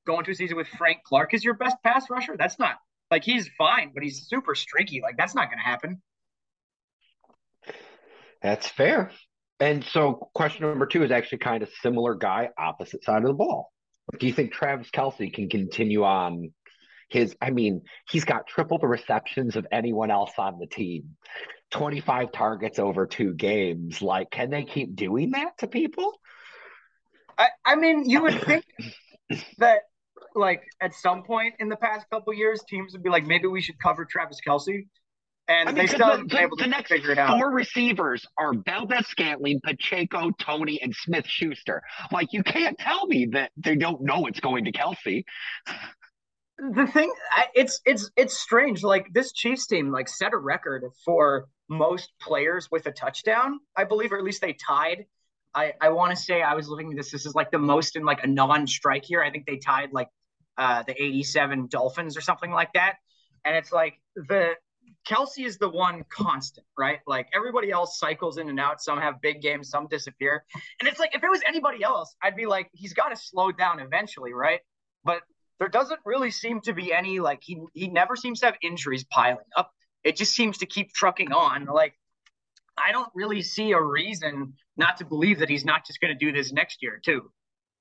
[0.06, 2.36] go into a season with Frank Clark as your best pass rusher?
[2.38, 2.76] That's not
[3.10, 5.02] like he's fine, but he's super streaky.
[5.02, 6.02] Like that's not gonna happen.
[8.42, 9.12] That's fair.
[9.60, 13.34] And so question number two is actually kind of similar guy, opposite side of the
[13.36, 13.72] ball.
[14.20, 16.52] Do you think Travis Kelce can continue on
[17.12, 21.18] his, I mean, he's got triple the receptions of anyone else on the team.
[21.72, 24.02] 25 targets over two games.
[24.02, 26.20] Like, can they keep doing that to people?
[27.38, 28.66] I, I mean, you would think
[29.58, 29.82] that,
[30.36, 33.62] like, at some point in the past couple years, teams would be like, maybe we
[33.62, 34.88] should cover Travis Kelce.
[35.50, 37.38] And I mean, they still been able to next figure it out.
[37.38, 41.82] Four receivers are Valdes-Scantling, Pacheco, Toney, and Smith Schuster.
[42.10, 45.26] Like, you can't tell me that they don't know it's going to Kelce
[46.62, 47.12] the thing
[47.56, 52.70] it's it's it's strange like this chiefs team like set a record for most players
[52.70, 55.06] with a touchdown i believe or at least they tied.
[55.56, 57.96] I i want to say i was looking at this this is like the most
[57.96, 59.24] in like a non-strike year.
[59.24, 60.10] I think they tied like
[60.58, 62.98] uh the 87 dolphins or something like that.
[63.44, 64.52] And it's like the
[65.08, 67.00] Kelce is the one constant right?
[67.08, 68.82] Like everybody else cycles in and out.
[68.82, 70.46] Some have big games some disappear.
[70.80, 73.52] And it's like if it was anybody else i'd be like he's got to slow
[73.52, 74.60] down eventually right?
[75.04, 75.22] But
[75.62, 79.04] there doesn't really seem to be any like he he never seems to have injuries
[79.04, 79.72] piling up.
[80.04, 81.66] It just seems to keep trucking on.
[81.66, 81.94] Like
[82.76, 86.18] I don't really see a reason not to believe that he's not just going to
[86.18, 87.32] do this next year too.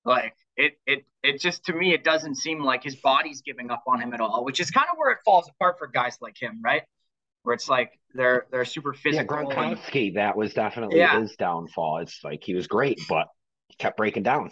[0.05, 3.85] Like it it it just to me it doesn't seem like his body's giving up
[3.87, 6.37] on him at all, which is kind of where it falls apart for guys like
[6.39, 6.83] him, right?
[7.45, 9.39] Where it's like they're they're super physical.
[9.39, 11.19] Yeah, Gronkowski, and, that was definitely yeah.
[11.19, 12.01] his downfall.
[12.03, 13.29] It's like he was great, but
[13.69, 14.51] he kept breaking down.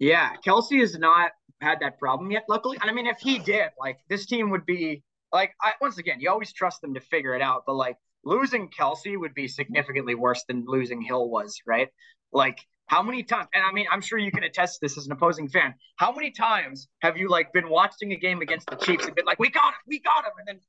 [0.00, 2.78] Yeah, Kelce is not had that problem yet, luckily.
[2.80, 6.20] And I mean, if he did, like this team would be like I, once again,
[6.20, 10.14] you always trust them to figure it out, but like losing Kelce would be significantly
[10.14, 11.88] worse than losing Hill was, right?
[12.32, 15.12] Like how many times and I mean I'm sure you can attest this as an
[15.12, 15.74] opposing fan.
[15.96, 19.24] How many times have you like been watching a game against the Chiefs and been
[19.24, 20.60] like, We got him, we got him, and then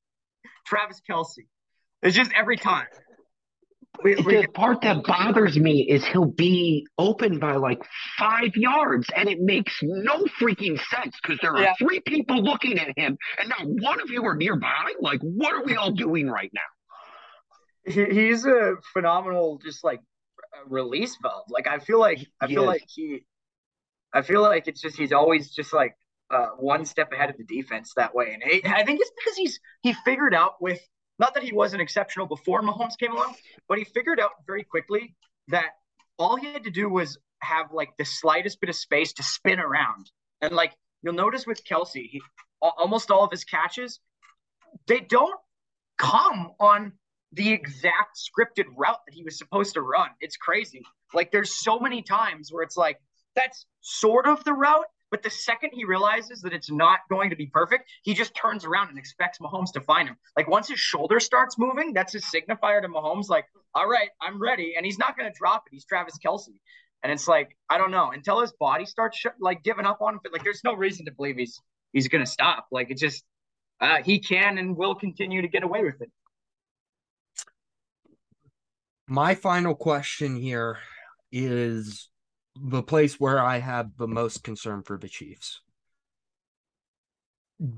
[0.65, 1.47] Travis Kelce.
[2.03, 2.87] It's just every time.
[4.03, 7.81] We, we, the part that bothers me is he'll be open by like
[8.17, 11.73] five yards, and it makes no freaking sense because there are yeah.
[11.79, 14.93] three people looking at him, and not one of you are nearby.
[15.01, 17.91] Like, what are we all doing right now?
[17.91, 20.01] He, he's a phenomenal, just like
[20.67, 21.45] release valve.
[21.49, 23.25] Like, I feel like I feel like he,
[24.13, 25.95] I feel like it's just he's always just like
[26.29, 28.33] uh, one step ahead of the defense that way.
[28.33, 30.79] And I think it's because he's he figured out with
[31.19, 33.35] not that he wasn't exceptional before Mahomes came along,
[33.67, 35.15] but he figured out very quickly
[35.47, 35.71] that
[36.19, 39.59] all he had to do was have like the slightest bit of space to spin
[39.59, 40.11] around.
[40.41, 42.21] And like you'll notice with Kelce, he,
[42.61, 43.99] almost all of his catches,
[44.87, 45.39] they don't
[45.97, 46.93] come on
[47.33, 50.09] the exact scripted route that he was supposed to run.
[50.21, 50.83] It's crazy.
[51.13, 52.99] Like there's so many times where it's like
[53.35, 57.35] that's sort of the route, but the second he realizes that it's not going to
[57.35, 60.17] be perfect, he just turns around and expects Mahomes to find him.
[60.35, 63.29] Like once his shoulder starts moving, that's his signifier to Mahomes.
[63.29, 65.73] Like, all right, I'm ready, and he's not going to drop it.
[65.73, 66.49] He's Travis Kelce.
[67.03, 70.15] and it's like I don't know until his body starts sh- like giving up on
[70.15, 70.19] him.
[70.31, 71.61] Like, there's no reason to believe he's
[71.93, 72.67] he's going to stop.
[72.71, 73.23] Like it just
[73.79, 76.11] uh, he can and will continue to get away with it.
[79.07, 80.79] My final question here
[81.31, 82.09] is
[82.61, 85.61] the place where I have the most concern for the Chiefs.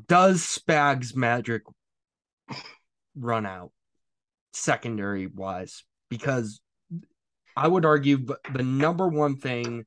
[0.08, 1.64] Does Spags magic
[3.16, 3.72] run out
[4.54, 5.84] secondary wise?
[6.10, 6.60] Because
[7.56, 9.86] I would argue the number one thing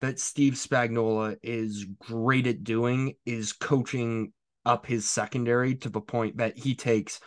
[0.00, 4.32] that Steve Spagnuolo is great at doing is coaching
[4.64, 7.20] up his secondary to the point that he takes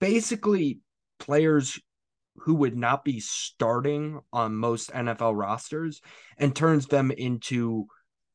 [0.00, 0.80] basically
[1.18, 1.78] players
[2.42, 6.00] who would not be starting on most NFL rosters
[6.36, 7.86] and turns them into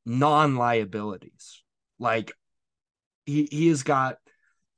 [0.05, 1.63] non liabilities.
[1.99, 2.31] Like
[3.25, 4.17] he, he has got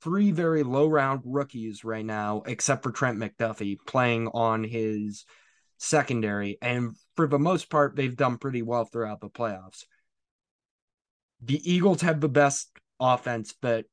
[0.01, 5.25] three very low round rookies right now, except for Trent McDuffie playing on his
[5.77, 6.57] secondary.
[6.61, 9.83] And for the most part, they've done pretty well throughout the playoffs.
[11.41, 13.85] The Eagles have the best offense that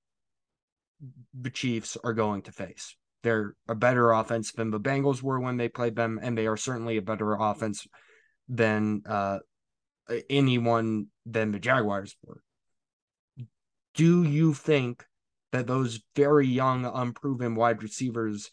[1.39, 2.95] the Chiefs are going to face.
[3.23, 6.57] They're a better offense than the Bengals were when they played them, and they are
[6.57, 7.87] certainly a better offense
[8.49, 9.39] than uh,
[10.29, 12.43] anyone than the Jaguars were.
[13.95, 15.05] Do you think
[15.53, 18.51] that those very young, unproven wide receivers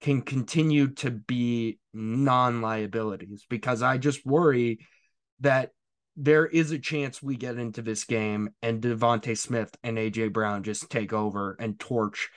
[0.00, 3.44] can continue to be non liabilities?
[3.48, 4.78] Because I just worry
[5.40, 5.70] that
[6.16, 10.62] there is a chance we get into this game and DeVonta Smith and AJ Brown
[10.62, 12.28] just take over and torch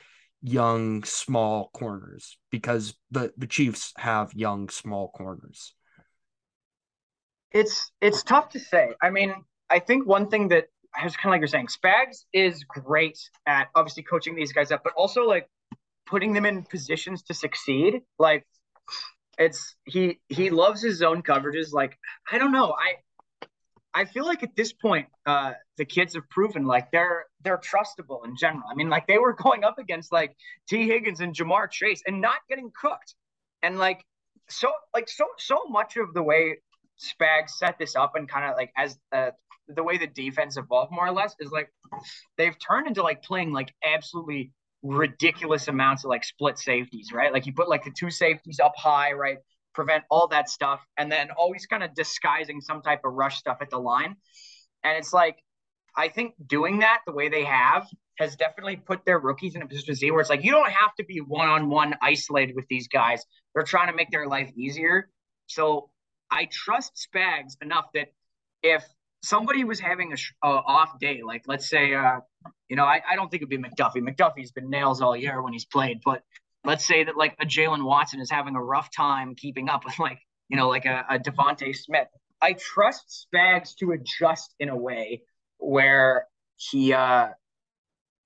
[0.44, 5.74] young small corners because the the Chiefs have young small corners.
[7.52, 8.94] It's it's tough to say.
[9.02, 9.34] I mean,
[9.70, 10.66] I think one thing that
[11.06, 14.82] is kind of like you're saying, Spags is great at obviously coaching these guys up,
[14.84, 15.48] but also like
[16.06, 18.02] putting them in positions to succeed.
[18.20, 18.46] Like
[19.38, 21.72] it's he he loves his zone coverages.
[21.72, 21.98] Like
[22.30, 22.96] I don't know, I
[23.94, 28.26] I feel like at this point, uh, the kids have proven like they're they're trustable
[28.26, 28.64] in general.
[28.70, 30.36] I mean, like they were going up against like
[30.68, 33.16] Tee Higgins and Ja'Marr Chase and not getting cooked,
[33.62, 34.04] and like
[34.50, 36.58] so like so so much of the way
[37.00, 39.32] Spags set this up and kind of like as uh,
[39.68, 41.70] the way the defense evolved more or less is like
[42.38, 44.52] they've turned into like playing like absolutely
[44.84, 47.32] ridiculous amounts of like split safeties, right?
[47.32, 49.38] Like you put like the two safeties up high, right?
[49.74, 53.58] Prevent all that stuff, and then always kind of disguising some type of rush stuff
[53.62, 54.16] at the line.
[54.84, 55.38] And it's like,
[55.96, 59.68] I think doing that the way they have has definitely put their rookies in a
[59.68, 62.56] position to see where it's like you don't have to be one on one isolated
[62.56, 63.24] with these guys.
[63.54, 65.10] They're trying to make their life easier.
[65.48, 65.90] So
[66.30, 68.08] I trust Spags enough that
[68.62, 68.84] if
[69.24, 72.20] somebody was having a, a off day, like let's say, uh,
[72.70, 73.98] you know, I, I don't think it'd be McDuffie.
[73.98, 76.22] McDuffie's been nails all year when he's played, but
[76.66, 80.00] let's say that like a Jaylen Watson is having a rough time keeping up with
[80.00, 82.08] like, you know, like a, a DeVonta Smith.
[82.42, 85.22] I trust Spags to adjust in a way
[85.58, 87.30] where he uh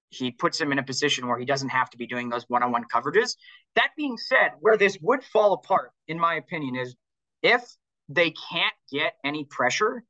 [0.09, 2.85] he puts him in a position where he doesn't have to be doing those one-on-one
[2.93, 3.35] coverages.
[3.75, 6.95] That being said, where this would fall apart, in my opinion, is
[7.43, 7.61] if
[8.07, 10.03] they can't get any pressure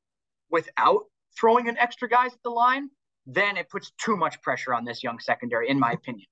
[0.52, 2.90] without throwing an extra guys at the line,
[3.26, 6.28] then it puts too much pressure on this young secondary, in my opinion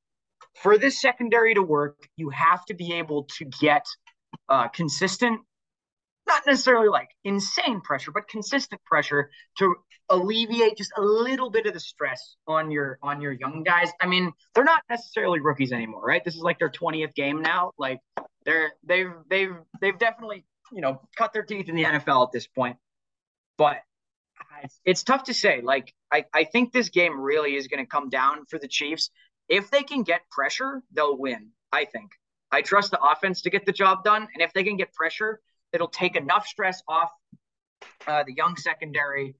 [0.62, 3.86] for this secondary to work, you have to be able to get
[4.50, 5.42] uh, consistent,
[6.28, 9.76] not necessarily like insane pressure, but consistent pressure to
[10.10, 13.90] alleviate just a little bit of the stress on your on your young guys.
[14.02, 16.24] I mean, they're not necessarily rookies anymore, right?
[16.24, 17.72] This is like their 20th game now.
[17.78, 18.00] Like
[18.46, 22.48] they're they've they've they've definitely, you know, cut their teeth in the NFL at this
[22.48, 22.78] point.
[23.58, 23.78] But
[24.86, 25.62] it's, tough to say.
[25.62, 29.10] Like I, I think this game really is going to come down for the Chiefs
[29.50, 31.52] if they can get pressure, they'll win.
[31.72, 32.12] I think.
[32.52, 35.42] I trust the offense to get the job done, and if they can get pressure,
[35.74, 37.12] it'll take enough stress off
[38.08, 39.36] uh, the young secondary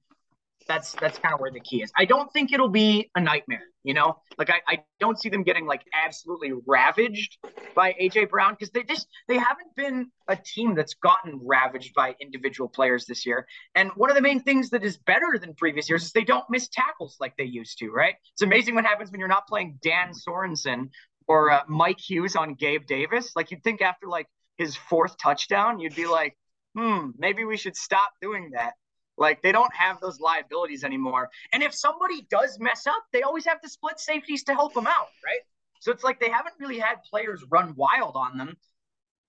[0.66, 1.92] that's that's kind of where the key is.
[1.96, 4.18] I don't think it'll be a nightmare, you know.
[4.38, 7.38] Like I, I don't see them getting like absolutely ravaged
[7.74, 12.14] by AJ Brown because they just they haven't been a team that's gotten ravaged by
[12.20, 13.46] individual players this year.
[13.74, 16.48] And one of the main things that is better than previous years is they don't
[16.50, 17.90] miss tackles like they used to.
[17.90, 18.14] Right?
[18.34, 20.90] It's amazing what happens when you're not playing Dan Sorensen
[21.28, 23.32] or uh, Mike Hughes on Gabe Davis.
[23.34, 24.26] Like you'd think after like
[24.58, 26.36] his fourth touchdown, you'd be like,
[26.76, 28.74] hmm, maybe we should stop doing that.
[29.18, 31.30] Like they don't have those liabilities anymore.
[31.52, 34.86] And if somebody does mess up, they always have the split safeties to help them
[34.86, 35.40] out, right?
[35.80, 38.56] So it's like they haven't really had players run wild on them.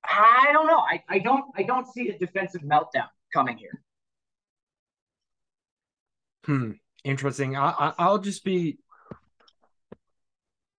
[0.03, 0.79] I don't know.
[0.79, 3.81] I, I don't I don't see a defensive meltdown coming here.
[6.45, 6.71] Hmm.
[7.03, 7.55] Interesting.
[7.55, 8.79] I, I will just be.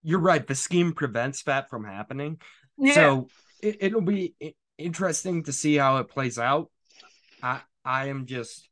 [0.03, 0.47] You're right.
[0.47, 2.41] The scheme prevents that from happening.
[2.79, 2.95] Yeah.
[2.95, 3.29] So
[3.63, 4.35] it, it'll be
[4.77, 6.71] interesting to see how it plays out.
[7.43, 8.69] I I am just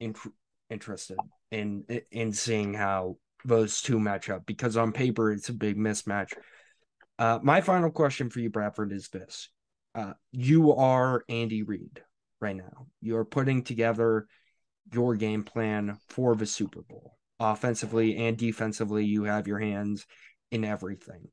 [0.00, 0.14] in,
[0.70, 1.18] interested
[1.50, 6.32] in in seeing how those two match up because on paper it's a big mismatch.
[7.18, 9.48] Uh, my final question for you, Bradford, is this:
[9.94, 12.02] uh, You are Andy Reid
[12.40, 12.86] right now.
[13.00, 14.26] You are putting together
[14.92, 19.04] your game plan for the Super Bowl, offensively and defensively.
[19.04, 20.06] You have your hands
[20.50, 21.28] in everything.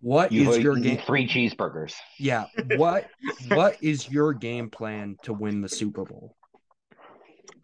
[0.00, 1.00] What you is your game?
[1.06, 1.94] Three cheeseburgers.
[2.18, 2.46] Yeah.
[2.76, 3.08] What
[3.48, 6.36] What is your game plan to win the Super Bowl?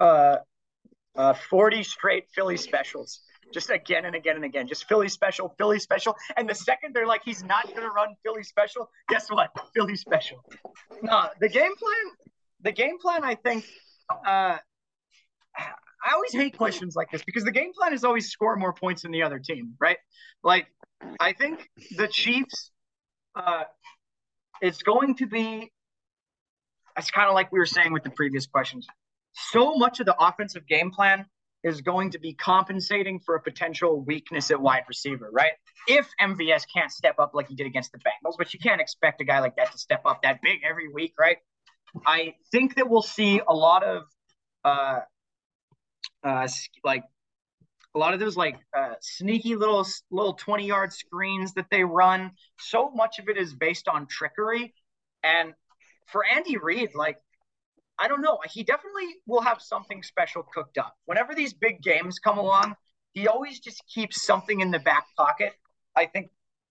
[0.04, 0.36] Uh,
[1.16, 3.20] uh, forty straight Philly specials,
[3.52, 6.14] just again and again and again, just Philly special, Philly special.
[6.36, 8.90] And the second they're like, he's not going to run Philly special.
[9.08, 9.50] Guess what?
[9.74, 10.38] Philly special.
[11.02, 12.06] No, the game plan.
[12.60, 13.24] The game plan.
[13.24, 13.64] I think.
[14.10, 14.58] Uh,
[16.06, 19.02] I always hate questions like this because the game plan is always score more points
[19.02, 19.96] than the other team, right?
[20.42, 20.66] Like
[21.18, 22.70] I think the Chiefs,
[23.34, 23.64] uh,
[24.60, 25.72] it's going to be.
[26.98, 28.86] It's kind of like we were saying with the previous questions.
[29.34, 31.26] So much of the offensive game plan
[31.62, 35.52] is going to be compensating for a potential weakness at wide receiver, right?
[35.88, 39.20] If MVS can't step up like he did against the Bengals, but you can't expect
[39.20, 41.38] a guy like that to step up that big every week, right?
[42.06, 44.02] I think that we'll see a lot of
[44.64, 45.00] uh,
[46.22, 46.48] uh,
[46.82, 47.04] like
[47.94, 52.32] a lot of those like uh, sneaky little little 20 yard screens that they run
[52.58, 54.74] so much of it is based on trickery
[55.22, 55.54] and
[56.06, 57.18] for andy reid like
[57.98, 58.38] i don't know.
[58.50, 60.96] He definitely will have something special cooked up.
[61.04, 62.76] Whenever these big games come along
[63.14, 65.52] he always just keeps something in the back pocket.
[65.96, 66.30] I think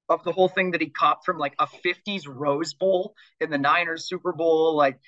[0.09, 3.57] of the whole thing that he copped from like a 50s rose bowl in the
[3.57, 4.76] niners super bowl.
[4.76, 4.99] Like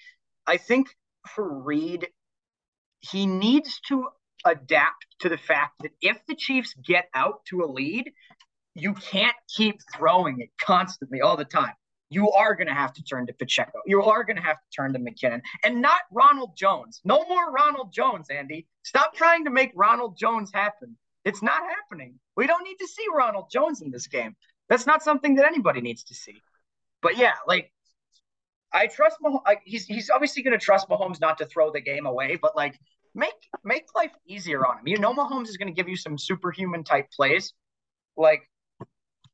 [0.48, 0.88] i think
[1.28, 2.08] for reid
[3.00, 4.08] he needs to
[4.46, 8.12] adapt to the fact that if the Chiefs get out to a lead,
[8.74, 11.74] you can't keep throwing it constantly all the time.
[12.16, 13.80] You are going to have to turn to Pacheco.
[13.86, 17.02] You are going to have to turn to McKinnon and not Ronald Jones.
[17.04, 18.68] No more Ronald Jones, Andy.
[18.84, 20.96] Stop trying to make Ronald Jones happen.
[21.26, 22.18] It's not happening.
[22.38, 24.34] We don't need to see Ronald Jones in this game.
[24.70, 26.42] That's not something that anybody needs to see.
[27.02, 27.74] But yeah, like
[28.72, 29.42] I trust Mahomes.
[29.66, 32.80] He's he's obviously going to trust Mahomes not to throw the game away, but like
[33.14, 33.34] make
[33.66, 34.88] make life easier on him.
[34.88, 37.54] You know, Mahomes is going to give you some superhuman type plays.
[38.16, 38.50] Like,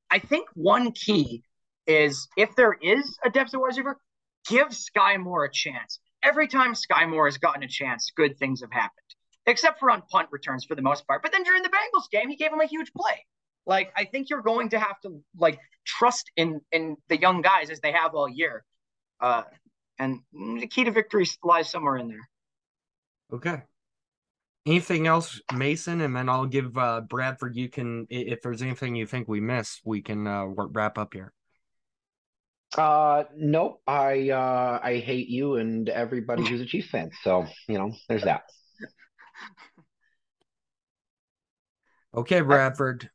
[0.09, 1.43] I think one key
[1.87, 3.97] is if there is a depth of wide receiver,
[4.47, 5.99] give Skyy Moore a chance.
[6.23, 9.15] Every time Skyy Moore has gotten a chance, good things have happened,
[9.47, 11.23] except for on punt returns for the most part.
[11.23, 13.25] But then during the Bengals game, he gave him a huge play.
[13.65, 17.69] Like, I think you're going to have to like trust in in the young guys
[17.69, 18.63] as they have all year.
[19.19, 19.43] Uh,
[19.99, 22.29] and the key to victory lies somewhere in there.
[23.33, 23.61] Okay.
[24.65, 26.01] Anything else, Mason?
[26.01, 27.55] And then I'll give uh, Bradford.
[27.55, 31.33] You can, if there's anything you think we missed, we can uh, wrap up here.
[32.77, 33.81] Uh, nope.
[33.85, 37.11] I uh, I hate you and everybody who's a Chiefs fan.
[37.23, 38.43] So you know, there's that.
[42.13, 43.09] Okay, Bradford.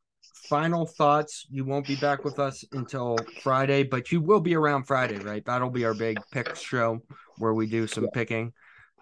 [0.48, 1.46] Final thoughts.
[1.50, 5.44] You won't be back with us until Friday, but you will be around Friday, right?
[5.44, 7.00] That'll be our big pick show
[7.38, 8.10] where we do some yeah.
[8.14, 8.52] picking.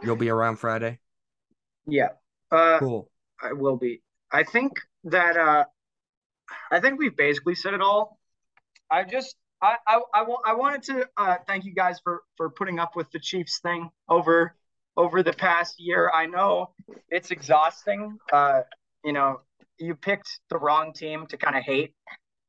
[0.02, 0.98] You'll be around Friday.
[1.86, 2.08] Yeah.
[2.50, 3.10] Uh, cool.
[3.40, 4.02] I will be.
[4.32, 4.72] I think
[5.04, 5.64] that uh,
[6.70, 8.18] I think we've basically said it all.
[8.90, 12.78] I just I I, I, I wanted to uh, thank you guys for for putting
[12.78, 14.54] up with the Chiefs thing over
[14.96, 16.10] over the past year.
[16.14, 16.70] I know
[17.10, 18.18] it's exhausting.
[18.32, 18.62] Uh,
[19.04, 19.40] you know,
[19.78, 21.94] you picked the wrong team to kind of hate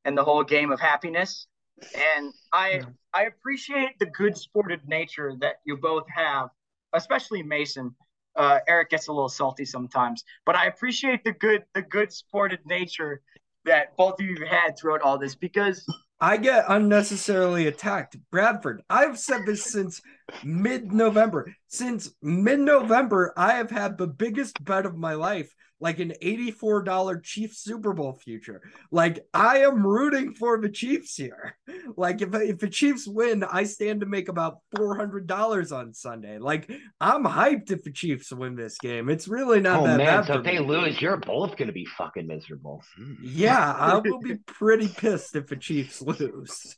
[0.05, 1.47] in the whole game of happiness.
[1.95, 2.83] And I yeah.
[3.13, 6.49] I appreciate the good sported nature that you both have,
[6.93, 7.95] especially Mason,
[8.35, 12.59] uh, Eric gets a little salty sometimes, but I appreciate the good the good sported
[12.65, 13.21] nature
[13.65, 15.85] that both of you had throughout all this because
[16.19, 18.17] I get unnecessarily attacked.
[18.31, 20.01] Bradford, I've said this since
[20.43, 21.53] mid November.
[21.67, 27.23] Since mid November, I have had the biggest bet of my life like an $84
[27.23, 28.61] Chiefs Super Bowl future.
[28.91, 31.57] Like I am rooting for the Chiefs here.
[31.97, 36.39] Like if if the Chiefs win, I stand to make about $400 on Sunday.
[36.39, 36.71] Like
[37.01, 39.09] I'm hyped if the Chiefs win this game.
[39.09, 40.25] It's really not oh that man, bad.
[40.25, 40.65] so if they me.
[40.65, 42.83] lose, you're both gonna be fucking miserable.
[43.21, 46.77] Yeah, I will be pretty pissed if the Chiefs lose.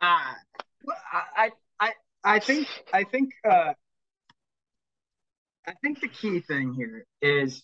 [0.00, 0.34] Uh,
[1.12, 1.92] I, I,
[2.24, 3.72] I think, I think, uh,
[5.66, 7.62] I think the key thing here is,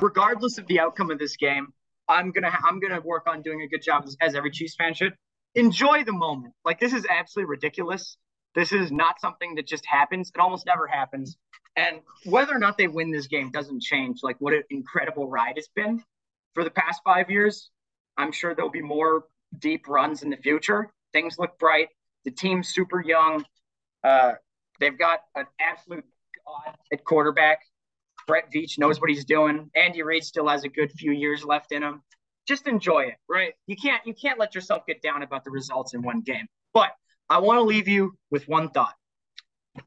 [0.00, 1.68] regardless of the outcome of this game,
[2.08, 4.94] I'm gonna, I'm gonna work on doing a good job as, as every Chiefs fan
[4.94, 5.14] should.
[5.54, 6.54] Enjoy the moment.
[6.64, 8.16] Like this is absolutely ridiculous.
[8.54, 10.30] This is not something that just happens.
[10.34, 11.36] It almost never happens.
[11.76, 15.54] And whether or not they win this game doesn't change like what an incredible ride
[15.56, 16.02] it's been
[16.54, 17.70] for the past five years.
[18.16, 19.24] I'm sure there'll be more
[19.58, 20.90] deep runs in the future.
[21.12, 21.88] Things look bright.
[22.24, 23.44] The team's super young.
[24.04, 24.32] Uh,
[24.80, 26.04] they've got an absolute
[26.46, 27.60] god at quarterback.
[28.26, 29.70] Brett Veach knows what he's doing.
[29.74, 32.02] Andy Reid still has a good few years left in him.
[32.46, 33.54] Just enjoy it, right?
[33.66, 36.46] You can't you can't let yourself get down about the results in one game.
[36.74, 36.90] But
[37.28, 38.94] I want to leave you with one thought.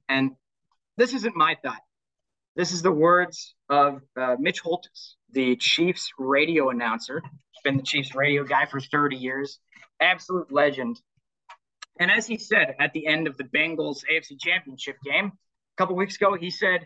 [0.09, 0.31] And
[0.97, 1.81] this isn't my thought.
[2.61, 7.23] This is the words of uh, Mitch Holthus, the Chiefs radio announcer.
[7.63, 9.57] Been the Chiefs radio guy for 30 years.
[9.99, 11.01] Absolute legend.
[11.99, 15.95] And as he said at the end of the Bengals AFC Championship game a couple
[15.95, 16.85] weeks ago, he said,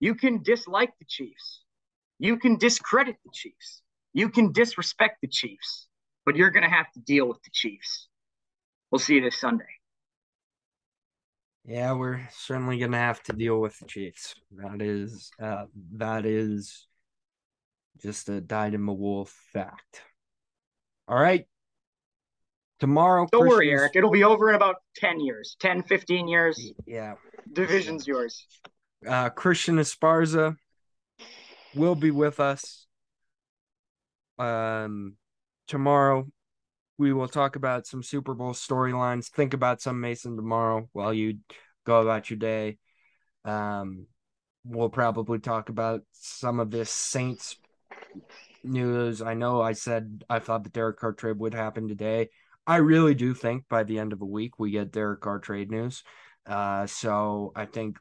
[0.00, 1.62] You can dislike the Chiefs.
[2.18, 3.80] You can discredit the Chiefs.
[4.12, 5.88] You can disrespect the Chiefs,
[6.26, 8.06] but you're going to have to deal with the Chiefs.
[8.90, 9.77] We'll see you this Sunday.
[11.68, 14.34] Yeah, we're certainly gonna have to deal with the Chiefs.
[14.52, 15.66] That is uh
[15.96, 16.86] that is
[18.00, 20.02] just a dyed in the wool fact.
[21.06, 21.46] All right.
[22.80, 23.26] Tomorrow.
[23.30, 23.92] Don't worry, Eric.
[23.96, 26.72] It'll be over in about 10 years, 10, 15 years.
[26.86, 27.14] Yeah.
[27.52, 28.46] Division's yours.
[29.06, 30.56] Uh Christian Esparza
[31.74, 32.86] will be with us.
[34.38, 35.16] Um
[35.66, 36.28] tomorrow
[36.98, 39.28] we will talk about some Super Bowl storylines.
[39.28, 41.38] Think about some Mason tomorrow while you
[41.86, 42.78] go about your day.
[43.44, 44.06] Um,
[44.64, 47.56] we'll probably talk about some of this Saints
[48.64, 49.22] news.
[49.22, 52.30] I know I said I thought the Derek Carr trade would happen today.
[52.66, 55.70] I really do think by the end of the week we get Derek Carr trade
[55.70, 56.02] news.
[56.46, 57.96] Uh, so I think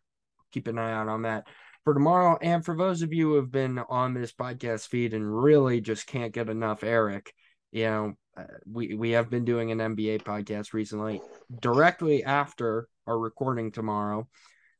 [0.52, 1.48] keep an eye out on that
[1.84, 2.38] for tomorrow.
[2.42, 6.08] And for those of you who have been on this podcast feed and really just
[6.08, 7.34] can't get enough Eric,
[7.72, 8.14] you know,
[8.66, 11.22] we we have been doing an NBA podcast recently.
[11.60, 14.28] Directly after our recording tomorrow,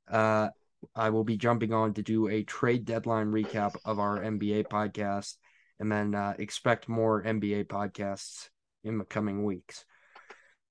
[0.10, 0.50] uh,
[0.96, 5.36] I will be jumping on to do a trade deadline recap of our NBA podcast,
[5.80, 8.50] and then uh, expect more NBA podcasts
[8.84, 9.86] in the coming weeks.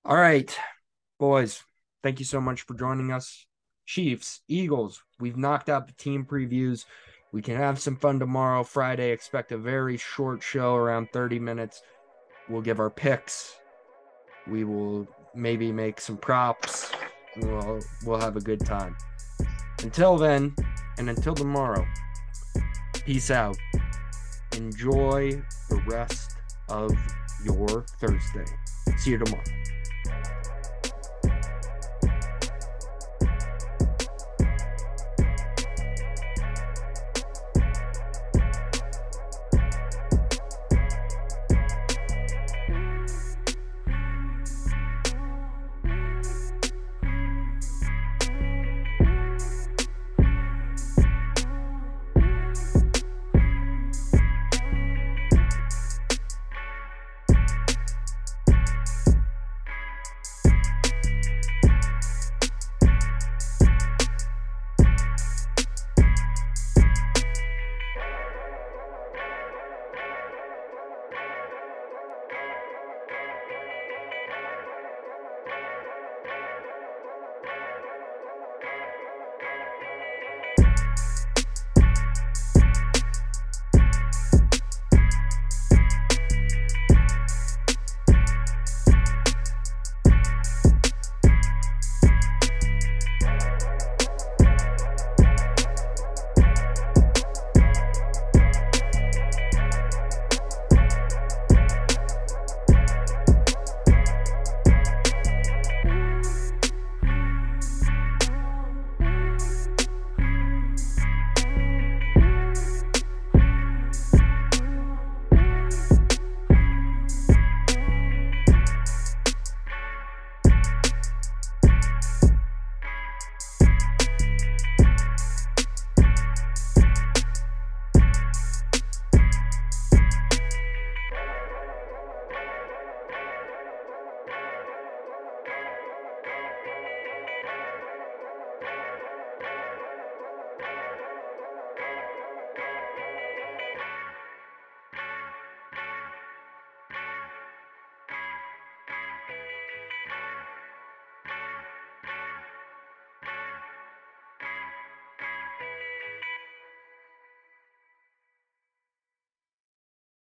[0.04, 0.56] All right,
[1.18, 1.62] boys,
[2.02, 3.46] thank you so much for joining us.
[3.84, 6.84] Chiefs, Eagles, we've knocked out the team previews.
[7.32, 9.10] We can have some fun tomorrow, Friday.
[9.10, 11.82] Expect a very short show, around 30 minutes.
[12.48, 13.56] We'll give our picks.
[14.46, 16.92] We will maybe make some props.
[17.36, 18.96] We'll we'll have a good time.
[19.82, 20.54] Until then,
[20.98, 21.86] and until tomorrow,
[23.04, 23.56] peace out.
[24.52, 26.36] Enjoy the rest
[26.68, 26.92] of
[27.44, 28.44] your Thursday.
[28.96, 29.44] See you tomorrow.